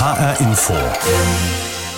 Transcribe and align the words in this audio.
HR 0.00 0.40
Info. 0.40 0.72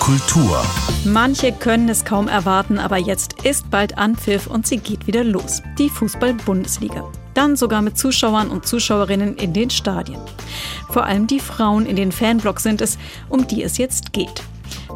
Kultur. 0.01 0.61
Manche 1.05 1.53
können 1.53 1.87
es 1.87 2.03
kaum 2.03 2.27
erwarten, 2.27 2.77
aber 2.77 2.97
jetzt 2.97 3.45
ist 3.45 3.71
bald 3.71 3.97
Anpfiff 3.97 4.47
und 4.47 4.67
sie 4.67 4.79
geht 4.79 5.07
wieder 5.07 5.23
los. 5.23 5.61
Die 5.79 5.89
Fußball-Bundesliga. 5.89 7.09
Dann 7.33 7.55
sogar 7.55 7.81
mit 7.81 7.97
Zuschauern 7.97 8.49
und 8.49 8.67
Zuschauerinnen 8.67 9.37
in 9.37 9.53
den 9.53 9.69
Stadien. 9.69 10.19
Vor 10.89 11.05
allem 11.05 11.27
die 11.27 11.39
Frauen 11.39 11.85
in 11.85 11.95
den 11.95 12.11
Fanblocks 12.11 12.63
sind 12.63 12.81
es, 12.81 12.97
um 13.29 13.47
die 13.47 13.63
es 13.63 13.77
jetzt 13.77 14.11
geht. 14.11 14.43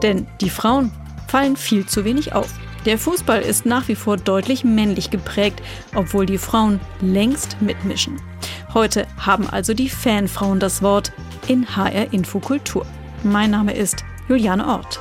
Denn 0.04 0.28
die 0.42 0.50
Frauen 0.50 0.92
fallen 1.30 1.56
viel 1.56 1.86
zu 1.86 2.04
wenig 2.04 2.34
auf. 2.34 2.54
Der 2.86 2.98
Fußball 2.98 3.40
ist 3.40 3.66
nach 3.66 3.88
wie 3.88 3.96
vor 3.96 4.18
deutlich 4.18 4.66
männlich 4.66 5.12
geprägt, 5.12 5.62
obwohl 5.96 6.26
die 6.26 6.38
Frauen 6.38 6.82
längst 7.00 7.62
mitmischen. 7.62 8.20
Heute 8.74 9.08
haben 9.18 9.50
also 9.50 9.74
die 9.74 9.88
Fanfrauen 9.88 10.60
das 10.60 10.82
Wort 10.82 11.14
in 11.48 11.74
HR 11.74 12.12
Infokultur. 12.12 12.86
Mein 13.24 13.52
Name 13.52 13.76
ist 13.76 14.06
Juliane 14.30 14.68
Ort. 14.68 15.00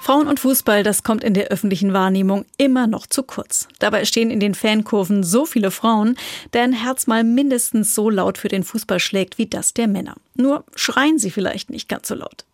Frauen 0.00 0.26
und 0.26 0.40
Fußball, 0.40 0.82
das 0.82 1.04
kommt 1.04 1.22
in 1.22 1.34
der 1.34 1.48
öffentlichen 1.48 1.92
Wahrnehmung 1.92 2.46
immer 2.56 2.88
noch 2.88 3.06
zu 3.06 3.22
kurz. 3.22 3.68
Dabei 3.78 4.04
stehen 4.04 4.30
in 4.30 4.40
den 4.40 4.56
Fankurven 4.56 5.22
so 5.22 5.46
viele 5.46 5.70
Frauen, 5.70 6.16
deren 6.52 6.72
Herz 6.72 7.06
mal 7.06 7.22
mindestens 7.22 7.94
so 7.94 8.10
laut 8.10 8.38
für 8.38 8.48
den 8.48 8.64
Fußball 8.64 8.98
schlägt 8.98 9.38
wie 9.38 9.46
das 9.46 9.72
der 9.72 9.86
Männer. 9.86 10.16
Nur 10.34 10.64
schreien 10.74 11.18
sie 11.18 11.30
vielleicht 11.30 11.70
nicht 11.70 11.88
ganz 11.88 12.08
so 12.08 12.16
laut. 12.16 12.44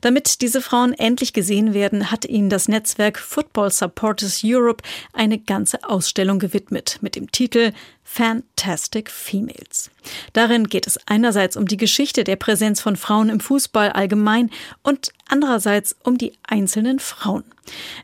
Damit 0.00 0.40
diese 0.40 0.60
Frauen 0.60 0.92
endlich 0.92 1.32
gesehen 1.32 1.74
werden, 1.74 2.10
hat 2.10 2.24
ihnen 2.24 2.50
das 2.50 2.68
Netzwerk 2.68 3.18
Football 3.18 3.70
Supporters 3.70 4.40
Europe 4.44 4.82
eine 5.12 5.38
ganze 5.38 5.84
Ausstellung 5.84 6.38
gewidmet 6.38 6.98
mit 7.00 7.16
dem 7.16 7.30
Titel 7.30 7.72
Fantastic 8.04 9.10
Females. 9.10 9.90
Darin 10.32 10.68
geht 10.68 10.86
es 10.86 10.98
einerseits 11.06 11.56
um 11.56 11.66
die 11.66 11.76
Geschichte 11.76 12.24
der 12.24 12.36
Präsenz 12.36 12.80
von 12.80 12.96
Frauen 12.96 13.28
im 13.28 13.40
Fußball 13.40 13.90
allgemein 13.90 14.50
und 14.82 15.12
andererseits 15.28 15.94
um 16.02 16.18
die 16.18 16.32
einzelnen 16.42 16.98
Frauen. 16.98 17.44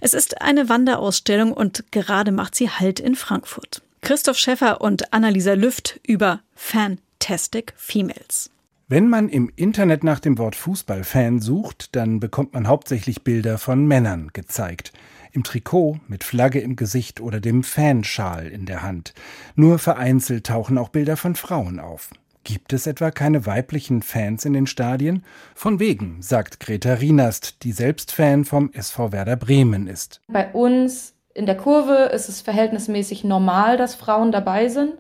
Es 0.00 0.14
ist 0.14 0.42
eine 0.42 0.68
Wanderausstellung 0.68 1.52
und 1.52 1.90
gerade 1.90 2.30
macht 2.30 2.54
sie 2.54 2.70
Halt 2.70 3.00
in 3.00 3.16
Frankfurt. 3.16 3.82
Christoph 4.00 4.38
Schäffer 4.38 4.80
und 4.80 5.12
Annalisa 5.12 5.54
Lüft 5.54 5.98
über 6.06 6.40
Fantastic 6.54 7.74
Females. 7.76 8.50
Wenn 8.88 9.08
man 9.08 9.28
im 9.28 9.50
Internet 9.56 10.04
nach 10.04 10.20
dem 10.20 10.38
Wort 10.38 10.54
Fußballfan 10.54 11.40
sucht, 11.40 11.96
dann 11.96 12.20
bekommt 12.20 12.54
man 12.54 12.68
hauptsächlich 12.68 13.24
Bilder 13.24 13.58
von 13.58 13.84
Männern 13.84 14.30
gezeigt. 14.32 14.92
Im 15.32 15.42
Trikot, 15.42 15.98
mit 16.06 16.22
Flagge 16.22 16.60
im 16.60 16.76
Gesicht 16.76 17.20
oder 17.20 17.40
dem 17.40 17.64
Fanschal 17.64 18.46
in 18.46 18.64
der 18.64 18.84
Hand. 18.84 19.12
Nur 19.56 19.80
vereinzelt 19.80 20.46
tauchen 20.46 20.78
auch 20.78 20.90
Bilder 20.90 21.16
von 21.16 21.34
Frauen 21.34 21.80
auf. 21.80 22.10
Gibt 22.44 22.72
es 22.72 22.86
etwa 22.86 23.10
keine 23.10 23.44
weiblichen 23.44 24.02
Fans 24.02 24.44
in 24.44 24.52
den 24.52 24.68
Stadien? 24.68 25.24
Von 25.56 25.80
wegen, 25.80 26.22
sagt 26.22 26.60
Greta 26.60 26.94
Rienast, 26.94 27.64
die 27.64 27.72
selbst 27.72 28.12
Fan 28.12 28.44
vom 28.44 28.70
SV 28.72 29.10
Werder 29.10 29.34
Bremen 29.34 29.88
ist. 29.88 30.20
Bei 30.28 30.52
uns 30.52 31.12
in 31.34 31.46
der 31.46 31.56
Kurve 31.56 32.10
ist 32.14 32.28
es 32.28 32.40
verhältnismäßig 32.40 33.24
normal, 33.24 33.78
dass 33.78 33.96
Frauen 33.96 34.30
dabei 34.30 34.68
sind 34.68 34.92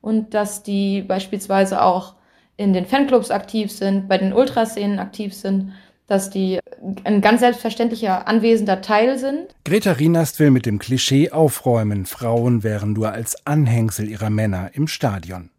und 0.00 0.32
dass 0.32 0.62
die 0.62 1.02
beispielsweise 1.02 1.82
auch 1.82 2.14
in 2.56 2.72
den 2.72 2.86
Fanclubs 2.86 3.30
aktiv 3.30 3.70
sind, 3.70 4.08
bei 4.08 4.18
den 4.18 4.32
Ultraszenen 4.32 4.98
aktiv 4.98 5.34
sind, 5.34 5.72
dass 6.06 6.30
die 6.30 6.60
ein 7.04 7.20
ganz 7.20 7.40
selbstverständlicher 7.40 8.28
anwesender 8.28 8.82
Teil 8.82 9.18
sind. 9.18 9.54
Greta 9.64 9.92
Rienast 9.92 10.38
will 10.38 10.50
mit 10.50 10.66
dem 10.66 10.78
Klischee 10.78 11.30
aufräumen, 11.30 12.06
Frauen 12.06 12.62
wären 12.62 12.92
nur 12.92 13.12
als 13.12 13.46
Anhängsel 13.46 14.08
ihrer 14.08 14.30
Männer 14.30 14.70
im 14.74 14.86
Stadion. 14.86 15.50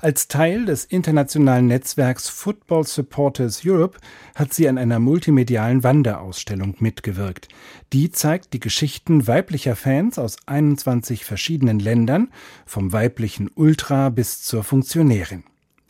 Als 0.00 0.28
Teil 0.28 0.66
des 0.66 0.84
internationalen 0.84 1.66
Netzwerks 1.66 2.28
Football 2.28 2.86
Supporters 2.86 3.62
Europe 3.64 3.98
hat 4.34 4.52
sie 4.52 4.68
an 4.68 4.78
einer 4.78 5.00
multimedialen 5.00 5.82
Wanderausstellung 5.82 6.76
mitgewirkt. 6.78 7.48
Die 7.92 8.10
zeigt 8.10 8.52
die 8.52 8.60
Geschichten 8.60 9.26
weiblicher 9.26 9.74
Fans 9.74 10.18
aus 10.18 10.36
21 10.46 11.24
verschiedenen 11.24 11.78
Ländern, 11.78 12.30
vom 12.66 12.92
weiblichen 12.92 13.50
Ultra 13.54 14.10
bis 14.10 14.42
zur 14.42 14.62
Funktionärin. 14.62 15.44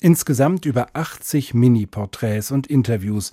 Insgesamt 0.05 0.67
über 0.67 0.89
80 0.93 1.55
Mini-Porträts 1.55 2.51
und 2.51 2.67
Interviews. 2.67 3.33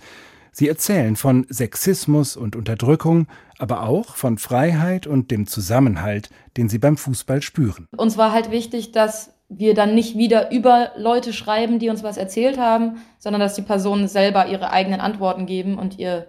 Sie 0.53 0.69
erzählen 0.69 1.17
von 1.17 1.45
Sexismus 1.49 2.37
und 2.37 2.55
Unterdrückung, 2.55 3.27
aber 3.59 3.83
auch 3.83 4.15
von 4.15 4.37
Freiheit 4.37 5.05
und 5.05 5.31
dem 5.31 5.47
Zusammenhalt, 5.47 6.29
den 6.55 6.69
sie 6.69 6.77
beim 6.77 6.95
Fußball 6.95 7.41
spüren. 7.41 7.89
Uns 7.97 8.17
war 8.17 8.31
halt 8.31 8.51
wichtig, 8.51 8.93
dass 8.93 9.33
wir 9.49 9.73
dann 9.73 9.95
nicht 9.95 10.17
wieder 10.17 10.49
über 10.53 10.91
Leute 10.95 11.33
schreiben, 11.33 11.77
die 11.77 11.89
uns 11.89 12.03
was 12.03 12.15
erzählt 12.15 12.57
haben, 12.57 13.01
sondern 13.19 13.41
dass 13.41 13.55
die 13.55 13.63
Personen 13.63 14.07
selber 14.07 14.47
ihre 14.47 14.71
eigenen 14.71 15.01
Antworten 15.01 15.47
geben 15.47 15.77
und 15.77 15.99
ihr 15.99 16.27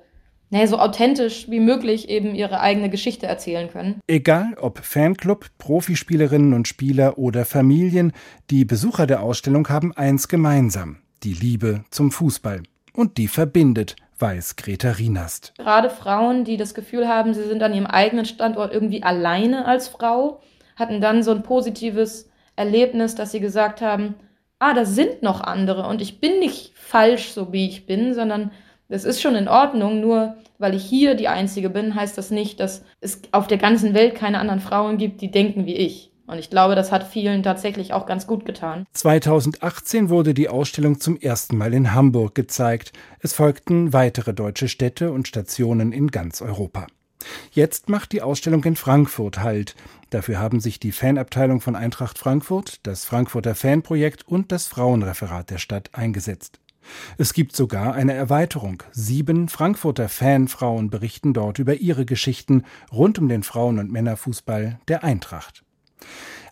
nee, 0.53 0.67
so 0.67 0.79
authentisch 0.79 1.51
wie 1.51 1.59
möglich 1.59 2.09
eben 2.09 2.35
ihre 2.35 2.61
eigene 2.61 2.91
Geschichte 2.91 3.27
erzählen 3.27 3.69
können. 3.71 4.01
Egal 4.07 4.55
ob 4.61 4.79
Fanclub, 4.79 5.47
Profispielerinnen 5.59 6.53
und 6.53 6.69
Spieler 6.69 7.19
oder 7.19 7.45
Familien, 7.45 8.13
die 8.51 8.65
Besucher 8.65 9.07
der 9.07 9.23
Ausstellung 9.23 9.69
haben 9.69 9.97
eins 9.97 10.29
gemeinsam, 10.29 10.99
die 11.25 11.33
Liebe 11.33 11.85
zum 11.91 12.13
Fußball. 12.13 12.63
Und 12.93 13.17
die 13.17 13.29
verbindet, 13.29 13.97
weiß 14.19 14.57
Greta 14.57 14.93
Rienast. 14.93 15.55
Gerade 15.57 15.89
Frauen, 15.89 16.45
die 16.45 16.59
das 16.59 16.75
Gefühl 16.75 17.09
haben, 17.09 17.33
sie 17.33 17.45
sind 17.45 17.63
an 17.63 17.73
ihrem 17.73 17.87
eigenen 17.87 18.27
Standort 18.27 18.73
irgendwie 18.73 19.03
alleine 19.03 19.65
als 19.65 19.89
Frau, 19.89 20.43
hatten 20.77 21.01
dann 21.01 21.23
so 21.23 21.31
ein 21.31 21.43
positives 21.43 22.29
Erlebnis, 22.57 23.15
dass 23.15 23.33
sie 23.33 23.41
gesagt 23.41 23.81
haben, 23.81 24.17
ah, 24.59 24.75
da 24.75 24.85
sind 24.85 25.23
noch 25.23 25.41
andere 25.41 25.89
und 25.89 26.03
ich 26.03 26.21
bin 26.21 26.39
nicht 26.39 26.73
falsch 26.75 27.31
so 27.33 27.53
wie 27.53 27.67
ich 27.67 27.87
bin, 27.87 28.13
sondern 28.13 28.53
das 28.93 29.05
ist 29.05 29.23
schon 29.23 29.37
in 29.37 29.49
Ordnung, 29.49 30.01
nur 30.01 30.37
weil 30.59 30.75
ich 30.75 30.85
hier 30.85 31.15
die 31.15 31.29
Einzige 31.29 31.71
bin, 31.71 31.95
heißt 31.95 32.19
das 32.19 32.31
nicht, 32.31 32.61
dass 32.61 32.85
es 33.01 33.23
auf 33.33 33.47
der 33.47 33.57
ganzen 33.57 33.95
Welt 33.95 34.15
keine 34.15 34.39
anderen 34.39 34.61
Frauen 34.61 34.99
gibt, 34.99 35.23
die 35.23 35.31
denken 35.31 35.65
wie 35.65 35.75
ich. 35.75 36.13
Und 36.27 36.39
ich 36.39 36.51
glaube, 36.51 36.75
das 36.75 36.93
hat 36.93 37.09
vielen 37.09 37.43
tatsächlich 37.43 37.95
auch 37.95 38.05
ganz 38.05 38.27
gut 38.27 38.45
getan. 38.45 38.85
2018 38.93 40.11
wurde 40.11 40.35
die 40.35 40.51
Ausstellung 40.51 41.01
zum 41.01 41.17
ersten 41.19 41.57
Mal 41.57 41.73
in 41.73 41.95
Hamburg 41.95 42.35
gezeigt. 42.35 42.93
Es 43.21 43.33
folgten 43.33 43.95
weitere 43.95 44.35
deutsche 44.35 44.69
Städte 44.69 45.11
und 45.11 45.27
Stationen 45.27 45.93
in 45.93 46.09
ganz 46.09 46.43
Europa. 46.43 46.87
Jetzt 47.51 47.89
macht 47.89 48.13
die 48.13 48.21
Ausstellung 48.21 48.63
in 48.65 48.77
Frankfurt 48.77 49.39
Halt. 49.39 49.75
Dafür 50.11 50.39
haben 50.39 50.61
sich 50.61 50.79
die 50.79 50.93
Fanabteilung 50.93 51.63
von 51.63 51.77
Eintracht 51.77 52.19
Frankfurt, 52.19 52.81
das 52.83 53.07
Frankfurter 53.07 53.55
Fanprojekt 53.55 54.29
und 54.29 54.53
das 54.53 54.67
Frauenreferat 54.67 55.49
der 55.49 55.59
Stadt 55.59 55.91
eingesetzt. 55.95 56.61
Es 57.19 57.33
gibt 57.33 57.55
sogar 57.55 57.95
eine 57.95 58.13
Erweiterung. 58.13 58.83
Sieben 58.93 59.49
Frankfurter 59.49 60.09
Fanfrauen 60.09 60.91
berichten 60.91 61.33
dort 61.33 61.59
über 61.59 61.75
ihre 61.75 62.05
Geschichten 62.05 62.65
rund 62.91 63.19
um 63.19 63.29
den 63.29 63.43
Frauen- 63.43 63.79
und 63.79 63.91
Männerfußball 63.91 64.81
der 64.89 65.05
Eintracht. 65.05 65.65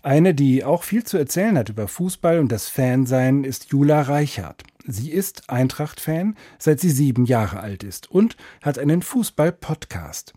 Eine, 0.02 0.34
die 0.34 0.64
auch 0.64 0.82
viel 0.82 1.04
zu 1.04 1.18
erzählen 1.18 1.58
hat 1.58 1.68
über 1.68 1.86
Fußball 1.86 2.38
und 2.38 2.50
das 2.50 2.68
Fansein, 2.68 3.44
ist 3.44 3.70
Jula 3.70 4.00
Reichert. 4.02 4.62
Sie 4.86 5.10
ist 5.10 5.50
Eintracht-Fan, 5.50 6.36
seit 6.58 6.80
sie 6.80 6.90
sieben 6.90 7.26
Jahre 7.26 7.60
alt 7.60 7.84
ist 7.84 8.10
und 8.10 8.36
hat 8.62 8.78
einen 8.78 9.02
Fußball-Podcast. 9.02 10.32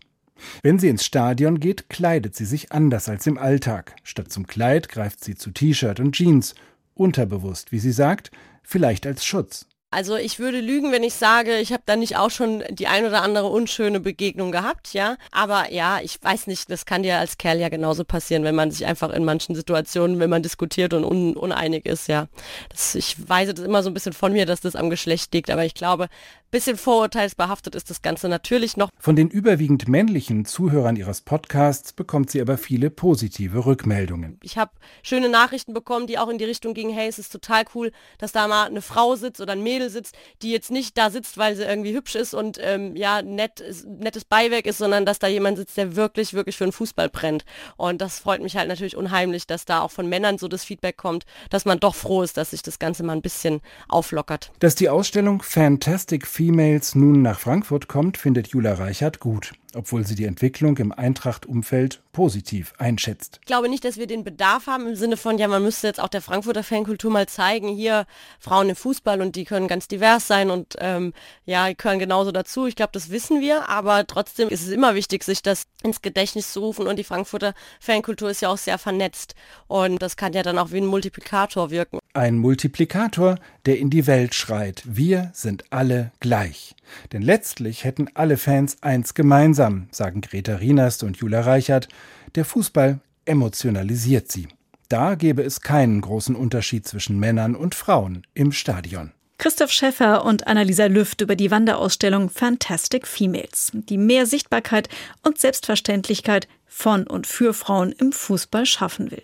Wenn 0.62 0.78
sie 0.78 0.88
ins 0.88 1.04
Stadion 1.04 1.60
geht, 1.60 1.88
kleidet 1.88 2.34
sie 2.34 2.44
sich 2.44 2.72
anders 2.72 3.08
als 3.08 3.26
im 3.26 3.38
Alltag. 3.38 3.96
Statt 4.02 4.30
zum 4.30 4.46
Kleid 4.46 4.88
greift 4.88 5.24
sie 5.24 5.34
zu 5.34 5.50
T-Shirt 5.50 6.00
und 6.00 6.12
Jeans. 6.12 6.54
Unterbewusst, 6.94 7.72
wie 7.72 7.78
sie 7.78 7.92
sagt, 7.92 8.30
vielleicht 8.62 9.06
als 9.06 9.24
Schutz. 9.24 9.66
Also 9.94 10.16
ich 10.16 10.40
würde 10.40 10.58
lügen, 10.58 10.90
wenn 10.90 11.04
ich 11.04 11.14
sage, 11.14 11.58
ich 11.58 11.72
habe 11.72 11.84
da 11.86 11.94
nicht 11.94 12.16
auch 12.16 12.30
schon 12.30 12.64
die 12.68 12.88
ein 12.88 13.06
oder 13.06 13.22
andere 13.22 13.46
unschöne 13.46 14.00
Begegnung 14.00 14.50
gehabt, 14.50 14.92
ja. 14.92 15.16
Aber 15.30 15.72
ja, 15.72 16.00
ich 16.02 16.18
weiß 16.20 16.48
nicht, 16.48 16.68
das 16.68 16.84
kann 16.84 17.04
dir 17.04 17.18
als 17.18 17.38
Kerl 17.38 17.60
ja 17.60 17.68
genauso 17.68 18.02
passieren, 18.02 18.42
wenn 18.42 18.56
man 18.56 18.72
sich 18.72 18.86
einfach 18.86 19.10
in 19.10 19.24
manchen 19.24 19.54
Situationen, 19.54 20.18
wenn 20.18 20.30
man 20.30 20.42
diskutiert 20.42 20.94
und 20.94 21.04
un 21.04 21.36
uneinig 21.36 21.86
ist, 21.86 22.08
ja. 22.08 22.26
Das, 22.70 22.96
ich 22.96 23.28
weise 23.28 23.54
das 23.54 23.64
immer 23.64 23.84
so 23.84 23.90
ein 23.90 23.94
bisschen 23.94 24.14
von 24.14 24.32
mir, 24.32 24.46
dass 24.46 24.60
das 24.60 24.74
am 24.74 24.90
Geschlecht 24.90 25.32
liegt, 25.32 25.48
aber 25.48 25.64
ich 25.64 25.74
glaube, 25.74 26.08
bisschen 26.54 26.76
vorurteilsbehaftet 26.76 27.74
ist 27.74 27.90
das 27.90 28.00
Ganze 28.00 28.28
natürlich 28.28 28.76
noch. 28.76 28.88
Von 29.00 29.16
den 29.16 29.28
überwiegend 29.28 29.88
männlichen 29.88 30.44
Zuhörern 30.44 30.94
ihres 30.94 31.20
Podcasts 31.20 31.92
bekommt 31.92 32.30
sie 32.30 32.40
aber 32.40 32.58
viele 32.58 32.90
positive 32.90 33.66
Rückmeldungen. 33.66 34.38
Ich 34.40 34.56
habe 34.56 34.70
schöne 35.02 35.28
Nachrichten 35.28 35.74
bekommen, 35.74 36.06
die 36.06 36.16
auch 36.16 36.28
in 36.28 36.38
die 36.38 36.44
Richtung 36.44 36.72
gingen, 36.72 36.94
hey, 36.94 37.08
es 37.08 37.18
ist 37.18 37.32
total 37.32 37.64
cool, 37.74 37.90
dass 38.18 38.30
da 38.30 38.46
mal 38.46 38.66
eine 38.66 38.82
Frau 38.82 39.16
sitzt 39.16 39.40
oder 39.40 39.52
ein 39.52 39.64
Mädel 39.64 39.83
sitzt, 39.90 40.16
die 40.42 40.50
jetzt 40.50 40.70
nicht 40.70 40.96
da 40.98 41.10
sitzt, 41.10 41.38
weil 41.38 41.56
sie 41.56 41.64
irgendwie 41.64 41.94
hübsch 41.94 42.14
ist 42.14 42.34
und 42.34 42.58
ähm, 42.60 42.96
ja, 42.96 43.22
nett, 43.22 43.62
nettes 43.86 44.24
Beiwerk 44.24 44.66
ist, 44.66 44.78
sondern 44.78 45.06
dass 45.06 45.18
da 45.18 45.26
jemand 45.26 45.58
sitzt, 45.58 45.76
der 45.76 45.96
wirklich, 45.96 46.34
wirklich 46.34 46.56
für 46.56 46.64
den 46.64 46.72
Fußball 46.72 47.08
brennt. 47.08 47.44
Und 47.76 48.00
das 48.00 48.18
freut 48.18 48.42
mich 48.42 48.56
halt 48.56 48.68
natürlich 48.68 48.96
unheimlich, 48.96 49.46
dass 49.46 49.64
da 49.64 49.80
auch 49.80 49.90
von 49.90 50.08
Männern 50.08 50.38
so 50.38 50.48
das 50.48 50.64
Feedback 50.64 50.96
kommt, 50.96 51.24
dass 51.50 51.64
man 51.64 51.80
doch 51.80 51.94
froh 51.94 52.22
ist, 52.22 52.36
dass 52.36 52.50
sich 52.50 52.62
das 52.62 52.78
Ganze 52.78 53.02
mal 53.02 53.12
ein 53.12 53.22
bisschen 53.22 53.60
auflockert. 53.88 54.50
Dass 54.58 54.74
die 54.74 54.88
Ausstellung 54.88 55.42
Fantastic 55.42 56.26
Females 56.26 56.94
nun 56.94 57.22
nach 57.22 57.40
Frankfurt 57.40 57.88
kommt, 57.88 58.18
findet 58.18 58.48
Jula 58.48 58.74
Reichert 58.74 59.20
gut. 59.20 59.52
Obwohl 59.76 60.06
sie 60.06 60.14
die 60.14 60.24
Entwicklung 60.24 60.76
im 60.78 60.92
Eintracht-Umfeld 60.92 62.02
positiv 62.12 62.72
einschätzt. 62.78 63.38
Ich 63.40 63.46
glaube 63.46 63.68
nicht, 63.68 63.84
dass 63.84 63.98
wir 63.98 64.06
den 64.06 64.24
Bedarf 64.24 64.66
haben 64.66 64.86
im 64.86 64.94
Sinne 64.94 65.16
von, 65.16 65.36
ja, 65.36 65.48
man 65.48 65.62
müsste 65.62 65.86
jetzt 65.86 66.00
auch 66.00 66.08
der 66.08 66.22
Frankfurter 66.22 66.62
Fankultur 66.62 67.10
mal 67.10 67.26
zeigen, 67.26 67.68
hier 67.68 68.06
Frauen 68.38 68.70
im 68.70 68.76
Fußball 68.76 69.20
und 69.20 69.36
die 69.36 69.44
können 69.44 69.68
ganz 69.68 69.88
divers 69.88 70.26
sein 70.26 70.50
und 70.50 70.76
ähm, 70.78 71.12
ja, 71.44 71.72
gehören 71.72 71.98
genauso 71.98 72.32
dazu. 72.32 72.66
Ich 72.66 72.76
glaube, 72.76 72.92
das 72.92 73.10
wissen 73.10 73.40
wir, 73.40 73.68
aber 73.68 74.06
trotzdem 74.06 74.48
ist 74.48 74.62
es 74.62 74.68
immer 74.68 74.94
wichtig, 74.94 75.24
sich 75.24 75.42
das 75.42 75.64
ins 75.82 76.02
Gedächtnis 76.02 76.52
zu 76.52 76.60
rufen 76.60 76.86
und 76.86 76.98
die 76.98 77.04
Frankfurter 77.04 77.54
Fankultur 77.80 78.30
ist 78.30 78.40
ja 78.40 78.48
auch 78.48 78.58
sehr 78.58 78.78
vernetzt 78.78 79.34
und 79.66 80.00
das 80.00 80.16
kann 80.16 80.32
ja 80.32 80.42
dann 80.42 80.58
auch 80.58 80.70
wie 80.70 80.78
ein 80.78 80.86
Multiplikator 80.86 81.70
wirken. 81.70 81.98
Ein 82.14 82.38
Multiplikator, 82.38 83.36
der 83.66 83.78
in 83.78 83.90
die 83.90 84.06
Welt 84.06 84.34
schreit, 84.34 84.82
wir 84.84 85.30
sind 85.34 85.64
alle 85.70 86.12
gleich. 86.20 86.76
Denn 87.12 87.22
letztlich 87.22 87.84
hätten 87.84 88.08
alle 88.14 88.36
Fans 88.36 88.82
eins 88.82 89.14
gemeinsam, 89.14 89.88
sagen 89.90 90.20
Greta 90.20 90.56
Rienast 90.56 91.02
und 91.02 91.16
Jula 91.16 91.40
Reichert, 91.40 91.88
der 92.34 92.44
Fußball 92.44 93.00
emotionalisiert 93.24 94.30
sie. 94.30 94.48
Da 94.88 95.14
gäbe 95.14 95.42
es 95.42 95.60
keinen 95.60 96.00
großen 96.00 96.36
Unterschied 96.36 96.86
zwischen 96.86 97.18
Männern 97.18 97.56
und 97.56 97.74
Frauen 97.74 98.26
im 98.34 98.52
Stadion. 98.52 99.12
Christoph 99.38 99.72
Schäffer 99.72 100.24
und 100.24 100.46
Annalisa 100.46 100.86
Lüft 100.86 101.20
über 101.20 101.36
die 101.36 101.50
Wanderausstellung 101.50 102.30
Fantastic 102.30 103.06
Females, 103.06 103.72
die 103.74 103.98
mehr 103.98 104.26
Sichtbarkeit 104.26 104.88
und 105.22 105.38
Selbstverständlichkeit 105.38 106.48
von 106.66 107.06
und 107.06 107.26
für 107.26 107.54
Frauen 107.54 107.92
im 107.92 108.12
Fußball 108.12 108.66
schaffen 108.66 109.10
will. 109.10 109.22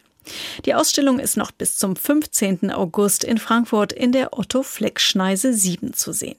Die 0.65 0.75
Ausstellung 0.75 1.19
ist 1.19 1.37
noch 1.37 1.51
bis 1.51 1.77
zum 1.79 1.97
15. 1.97 2.71
August 2.71 3.25
in 3.25 3.39
Frankfurt 3.39 3.93
in 3.93 4.13
der 4.13 4.37
Otto 4.39 4.63
Fleck 4.63 5.01
Schneise 5.01 5.55
7 5.55 5.95
zu 5.95 6.13
sehen. 6.13 6.37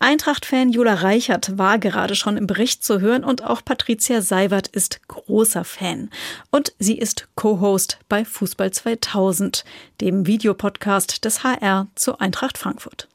Eintracht-Fan 0.00 0.70
Jula 0.70 0.94
Reichert 0.94 1.56
war 1.56 1.78
gerade 1.78 2.14
schon 2.14 2.36
im 2.36 2.46
Bericht 2.46 2.84
zu 2.84 3.00
hören 3.00 3.24
und 3.24 3.44
auch 3.44 3.64
Patricia 3.64 4.20
Seiwert 4.20 4.68
ist 4.68 5.06
großer 5.08 5.64
Fan. 5.64 6.10
Und 6.50 6.74
sie 6.78 6.98
ist 6.98 7.28
Co-Host 7.36 7.98
bei 8.08 8.24
Fußball 8.24 8.70
2000, 8.70 9.64
dem 10.00 10.26
Videopodcast 10.26 11.24
des 11.24 11.42
HR 11.42 11.86
zu 11.94 12.18
Eintracht 12.18 12.58
Frankfurt. 12.58 13.08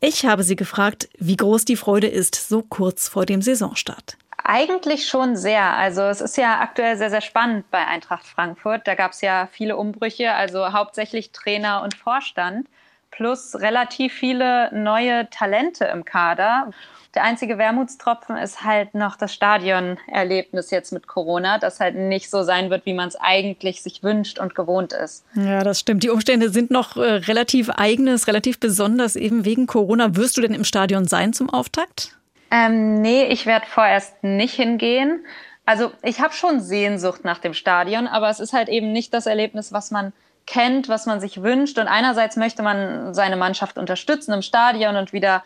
Ich 0.00 0.24
habe 0.24 0.44
sie 0.44 0.56
gefragt, 0.56 1.08
wie 1.18 1.36
groß 1.36 1.64
die 1.64 1.76
Freude 1.76 2.08
ist, 2.08 2.48
so 2.48 2.62
kurz 2.62 3.08
vor 3.08 3.26
dem 3.26 3.42
Saisonstart. 3.42 4.16
Eigentlich 4.44 5.06
schon 5.06 5.36
sehr. 5.36 5.76
Also 5.76 6.02
es 6.02 6.20
ist 6.20 6.36
ja 6.36 6.60
aktuell 6.60 6.96
sehr, 6.96 7.10
sehr 7.10 7.20
spannend 7.20 7.70
bei 7.70 7.86
Eintracht 7.86 8.26
Frankfurt. 8.26 8.86
Da 8.86 8.94
gab 8.94 9.12
es 9.12 9.20
ja 9.20 9.48
viele 9.50 9.76
Umbrüche, 9.76 10.32
also 10.32 10.72
hauptsächlich 10.72 11.30
Trainer 11.30 11.82
und 11.82 11.96
Vorstand, 11.96 12.68
plus 13.12 13.54
relativ 13.60 14.12
viele 14.12 14.74
neue 14.74 15.30
Talente 15.30 15.84
im 15.84 16.04
Kader. 16.04 16.70
Der 17.14 17.24
einzige 17.24 17.58
Wermutstropfen 17.58 18.38
ist 18.38 18.64
halt 18.64 18.94
noch 18.94 19.16
das 19.16 19.34
Stadionerlebnis 19.34 20.70
jetzt 20.70 20.92
mit 20.92 21.06
Corona, 21.06 21.58
das 21.58 21.78
halt 21.78 21.94
nicht 21.94 22.30
so 22.30 22.42
sein 22.42 22.70
wird, 22.70 22.86
wie 22.86 22.94
man 22.94 23.06
es 23.06 23.16
eigentlich 23.16 23.82
sich 23.82 24.02
wünscht 24.02 24.38
und 24.38 24.54
gewohnt 24.54 24.94
ist. 24.94 25.24
Ja, 25.34 25.62
das 25.62 25.78
stimmt. 25.78 26.02
Die 26.02 26.08
Umstände 26.08 26.48
sind 26.48 26.70
noch 26.70 26.96
äh, 26.96 27.00
relativ 27.00 27.68
eigenes, 27.68 28.26
relativ 28.28 28.58
besonders 28.58 29.14
eben 29.14 29.44
wegen 29.44 29.66
Corona. 29.66 30.16
Wirst 30.16 30.38
du 30.38 30.40
denn 30.40 30.54
im 30.54 30.64
Stadion 30.64 31.06
sein 31.06 31.34
zum 31.34 31.50
Auftakt? 31.50 32.16
Ähm, 32.50 33.02
nee, 33.02 33.24
ich 33.24 33.44
werde 33.44 33.66
vorerst 33.66 34.24
nicht 34.24 34.54
hingehen. 34.54 35.24
Also 35.66 35.92
ich 36.02 36.20
habe 36.20 36.32
schon 36.32 36.60
Sehnsucht 36.60 37.24
nach 37.24 37.38
dem 37.38 37.54
Stadion, 37.54 38.06
aber 38.06 38.30
es 38.30 38.40
ist 38.40 38.54
halt 38.54 38.68
eben 38.68 38.90
nicht 38.90 39.12
das 39.12 39.26
Erlebnis, 39.26 39.72
was 39.72 39.90
man 39.90 40.12
kennt, 40.46 40.88
was 40.88 41.06
man 41.06 41.20
sich 41.20 41.42
wünscht. 41.42 41.78
Und 41.78 41.88
einerseits 41.88 42.36
möchte 42.36 42.62
man 42.62 43.14
seine 43.14 43.36
Mannschaft 43.36 43.78
unterstützen 43.78 44.32
im 44.32 44.42
Stadion 44.42 44.96
und 44.96 45.12
wieder 45.12 45.42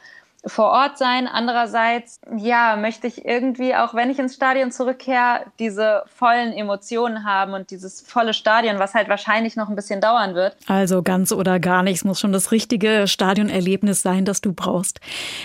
vor 0.46 0.66
Ort 0.66 0.96
sein. 0.96 1.26
Andererseits, 1.26 2.20
ja, 2.36 2.76
möchte 2.76 3.06
ich 3.06 3.24
irgendwie, 3.24 3.74
auch 3.74 3.94
wenn 3.94 4.10
ich 4.10 4.18
ins 4.18 4.34
Stadion 4.34 4.70
zurückkehre, 4.70 5.40
diese 5.58 6.04
vollen 6.06 6.52
Emotionen 6.52 7.24
haben 7.24 7.52
und 7.52 7.70
dieses 7.70 8.00
volle 8.00 8.32
Stadion, 8.32 8.78
was 8.78 8.94
halt 8.94 9.08
wahrscheinlich 9.08 9.56
noch 9.56 9.68
ein 9.68 9.76
bisschen 9.76 10.00
dauern 10.00 10.34
wird. 10.34 10.56
Also 10.68 11.02
ganz 11.02 11.32
oder 11.32 11.58
gar 11.58 11.82
nichts 11.82 12.04
muss 12.04 12.20
schon 12.20 12.32
das 12.32 12.52
richtige 12.52 13.08
Stadionerlebnis 13.08 14.02
sein, 14.02 14.24
das 14.24 14.40
du 14.40 14.52
brauchst. 14.52 15.00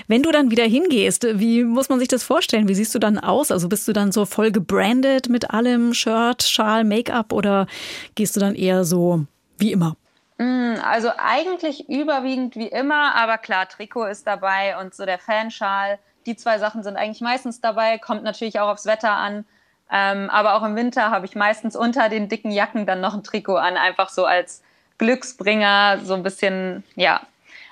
Wenn 0.07 0.21
du 0.21 0.31
dann 0.31 0.51
wieder 0.51 0.65
hingehst, 0.65 1.25
wie 1.33 1.63
muss 1.63 1.89
man 1.89 1.99
sich 1.99 2.07
das 2.07 2.23
vorstellen? 2.23 2.67
Wie 2.67 2.75
siehst 2.75 2.93
du 2.93 2.99
dann 2.99 3.17
aus? 3.17 3.51
Also 3.51 3.69
bist 3.69 3.87
du 3.87 3.93
dann 3.93 4.11
so 4.11 4.25
voll 4.25 4.51
gebrandet 4.51 5.29
mit 5.29 5.49
allem 5.49 5.93
Shirt, 5.93 6.43
Schal, 6.43 6.83
Make-up 6.83 7.33
oder 7.33 7.65
gehst 8.15 8.35
du 8.35 8.39
dann 8.39 8.53
eher 8.53 8.83
so 8.83 9.25
wie 9.61 9.71
immer? 9.71 9.95
Mm, 10.37 10.75
also 10.83 11.11
eigentlich 11.17 11.87
überwiegend 11.87 12.55
wie 12.55 12.67
immer, 12.67 13.15
aber 13.15 13.37
klar, 13.37 13.69
Trikot 13.69 14.05
ist 14.05 14.25
dabei 14.25 14.77
und 14.79 14.95
so 14.95 15.05
der 15.05 15.19
Fanschal. 15.19 15.99
Die 16.25 16.35
zwei 16.35 16.59
Sachen 16.59 16.83
sind 16.83 16.97
eigentlich 16.97 17.21
meistens 17.21 17.61
dabei, 17.61 17.97
kommt 17.97 18.23
natürlich 18.23 18.59
auch 18.59 18.69
aufs 18.69 18.85
Wetter 18.85 19.11
an. 19.11 19.45
Ähm, 19.91 20.29
aber 20.29 20.55
auch 20.55 20.63
im 20.63 20.75
Winter 20.75 21.11
habe 21.11 21.25
ich 21.25 21.35
meistens 21.35 21.75
unter 21.75 22.09
den 22.09 22.29
dicken 22.29 22.51
Jacken 22.51 22.85
dann 22.85 23.01
noch 23.01 23.13
ein 23.13 23.23
Trikot 23.23 23.57
an, 23.57 23.77
einfach 23.77 24.09
so 24.09 24.25
als 24.25 24.63
Glücksbringer, 24.97 25.99
so 26.03 26.13
ein 26.13 26.23
bisschen, 26.23 26.83
ja. 26.95 27.21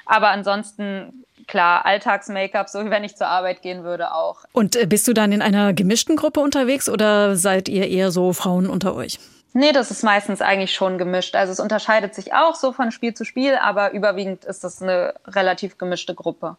Aber 0.06 0.30
ansonsten, 0.30 1.25
klar, 1.47 1.86
Alltags-Make-up, 1.86 2.68
so 2.68 2.83
wie 2.86 2.89
wenn 2.89 3.03
ich 3.03 3.15
zur 3.15 3.27
Arbeit 3.27 3.62
gehen 3.62 3.83
würde, 3.83 4.13
auch. 4.13 4.44
Und 4.51 4.75
äh, 4.75 4.86
bist 4.86 5.07
du 5.07 5.13
dann 5.13 5.31
in 5.31 5.41
einer 5.41 5.74
gemischten 5.74 6.15
Gruppe 6.15 6.39
unterwegs 6.39 6.89
oder 6.89 7.36
seid 7.36 7.69
ihr 7.69 7.88
eher 7.88 8.12
so 8.12 8.33
Frauen 8.33 8.68
unter 8.68 8.95
euch? 8.95 9.19
Nee, 9.54 9.72
das 9.72 9.90
ist 9.90 10.04
meistens 10.04 10.42
eigentlich 10.42 10.74
schon 10.74 10.98
gemischt. 10.98 11.36
Also 11.36 11.51
es 11.51 11.60
unterscheidet 11.60 12.13
sich 12.13 12.34
auch 12.34 12.56
so 12.56 12.72
von 12.72 12.92
Spiel 12.92 13.13
zu 13.13 13.25
Spiel, 13.25 13.56
aber 13.56 13.92
überwiegend 13.94 14.46
ist 14.46 14.63
das 14.63 14.81
eine 14.81 15.16
relativ 15.25 15.78
gemischte 15.78 16.13
Gruppe. 16.13 16.56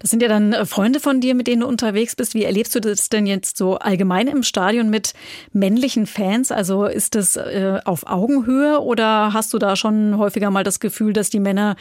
Das 0.00 0.10
sind 0.10 0.22
ja 0.22 0.28
dann 0.28 0.52
äh, 0.52 0.66
Freunde 0.66 1.00
von 1.00 1.20
dir, 1.20 1.34
mit 1.34 1.46
denen 1.46 1.60
du 1.60 1.68
unterwegs 1.68 2.16
bist. 2.16 2.34
Wie 2.34 2.44
erlebst 2.44 2.74
du 2.74 2.80
das 2.80 3.08
denn 3.08 3.26
jetzt 3.26 3.56
so 3.56 3.78
allgemein 3.78 4.26
im 4.26 4.42
Stadion 4.42 4.90
mit 4.90 5.14
männlichen 5.52 6.06
Fans? 6.06 6.50
Also 6.50 6.84
ist 6.84 7.14
das 7.14 7.36
äh, 7.36 7.80
auf 7.84 8.06
Augenhöhe 8.06 8.80
oder 8.80 9.32
hast 9.32 9.54
du 9.54 9.58
da 9.58 9.76
schon 9.76 10.18
häufiger 10.18 10.50
mal 10.50 10.64
das 10.64 10.80
Gefühl, 10.80 11.12
dass 11.12 11.30
die 11.30 11.40
Männer 11.40 11.76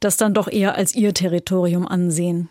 das 0.00 0.16
dann 0.16 0.32
doch 0.32 0.48
eher 0.48 0.76
als 0.76 0.94
ihr 0.94 1.12
Territorium 1.12 1.86
ansehen? 1.86 2.48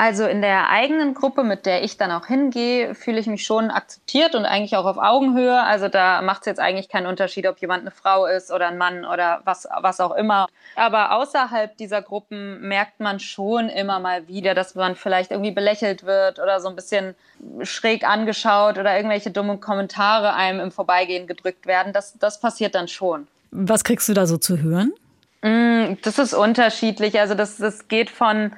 Also 0.00 0.24
in 0.24 0.40
der 0.40 0.70
eigenen 0.70 1.12
Gruppe, 1.12 1.44
mit 1.44 1.66
der 1.66 1.84
ich 1.84 1.98
dann 1.98 2.10
auch 2.10 2.24
hingehe, 2.24 2.94
fühle 2.94 3.20
ich 3.20 3.26
mich 3.26 3.44
schon 3.44 3.70
akzeptiert 3.70 4.34
und 4.34 4.46
eigentlich 4.46 4.74
auch 4.78 4.86
auf 4.86 4.96
Augenhöhe. 4.96 5.62
Also 5.62 5.88
da 5.88 6.22
macht 6.22 6.40
es 6.40 6.46
jetzt 6.46 6.58
eigentlich 6.58 6.88
keinen 6.88 7.06
Unterschied, 7.06 7.46
ob 7.46 7.58
jemand 7.58 7.82
eine 7.82 7.90
Frau 7.90 8.24
ist 8.24 8.50
oder 8.50 8.68
ein 8.68 8.78
Mann 8.78 9.04
oder 9.04 9.42
was, 9.44 9.68
was 9.82 10.00
auch 10.00 10.16
immer. 10.16 10.48
Aber 10.74 11.12
außerhalb 11.12 11.76
dieser 11.76 12.00
Gruppen 12.00 12.62
merkt 12.62 13.00
man 13.00 13.20
schon 13.20 13.68
immer 13.68 13.98
mal 14.00 14.26
wieder, 14.26 14.54
dass 14.54 14.74
man 14.74 14.96
vielleicht 14.96 15.32
irgendwie 15.32 15.50
belächelt 15.50 16.04
wird 16.06 16.38
oder 16.38 16.60
so 16.60 16.70
ein 16.70 16.76
bisschen 16.76 17.14
schräg 17.60 18.08
angeschaut 18.08 18.78
oder 18.78 18.96
irgendwelche 18.96 19.30
dummen 19.30 19.60
Kommentare 19.60 20.32
einem 20.32 20.60
im 20.60 20.72
Vorbeigehen 20.72 21.26
gedrückt 21.26 21.66
werden. 21.66 21.92
Das, 21.92 22.14
das 22.18 22.40
passiert 22.40 22.74
dann 22.74 22.88
schon. 22.88 23.28
Was 23.50 23.84
kriegst 23.84 24.08
du 24.08 24.14
da 24.14 24.26
so 24.26 24.38
zu 24.38 24.62
hören? 24.62 24.94
Mm, 25.42 25.96
das 26.00 26.18
ist 26.18 26.32
unterschiedlich. 26.32 27.20
Also 27.20 27.34
das, 27.34 27.58
das 27.58 27.86
geht 27.88 28.08
von 28.08 28.52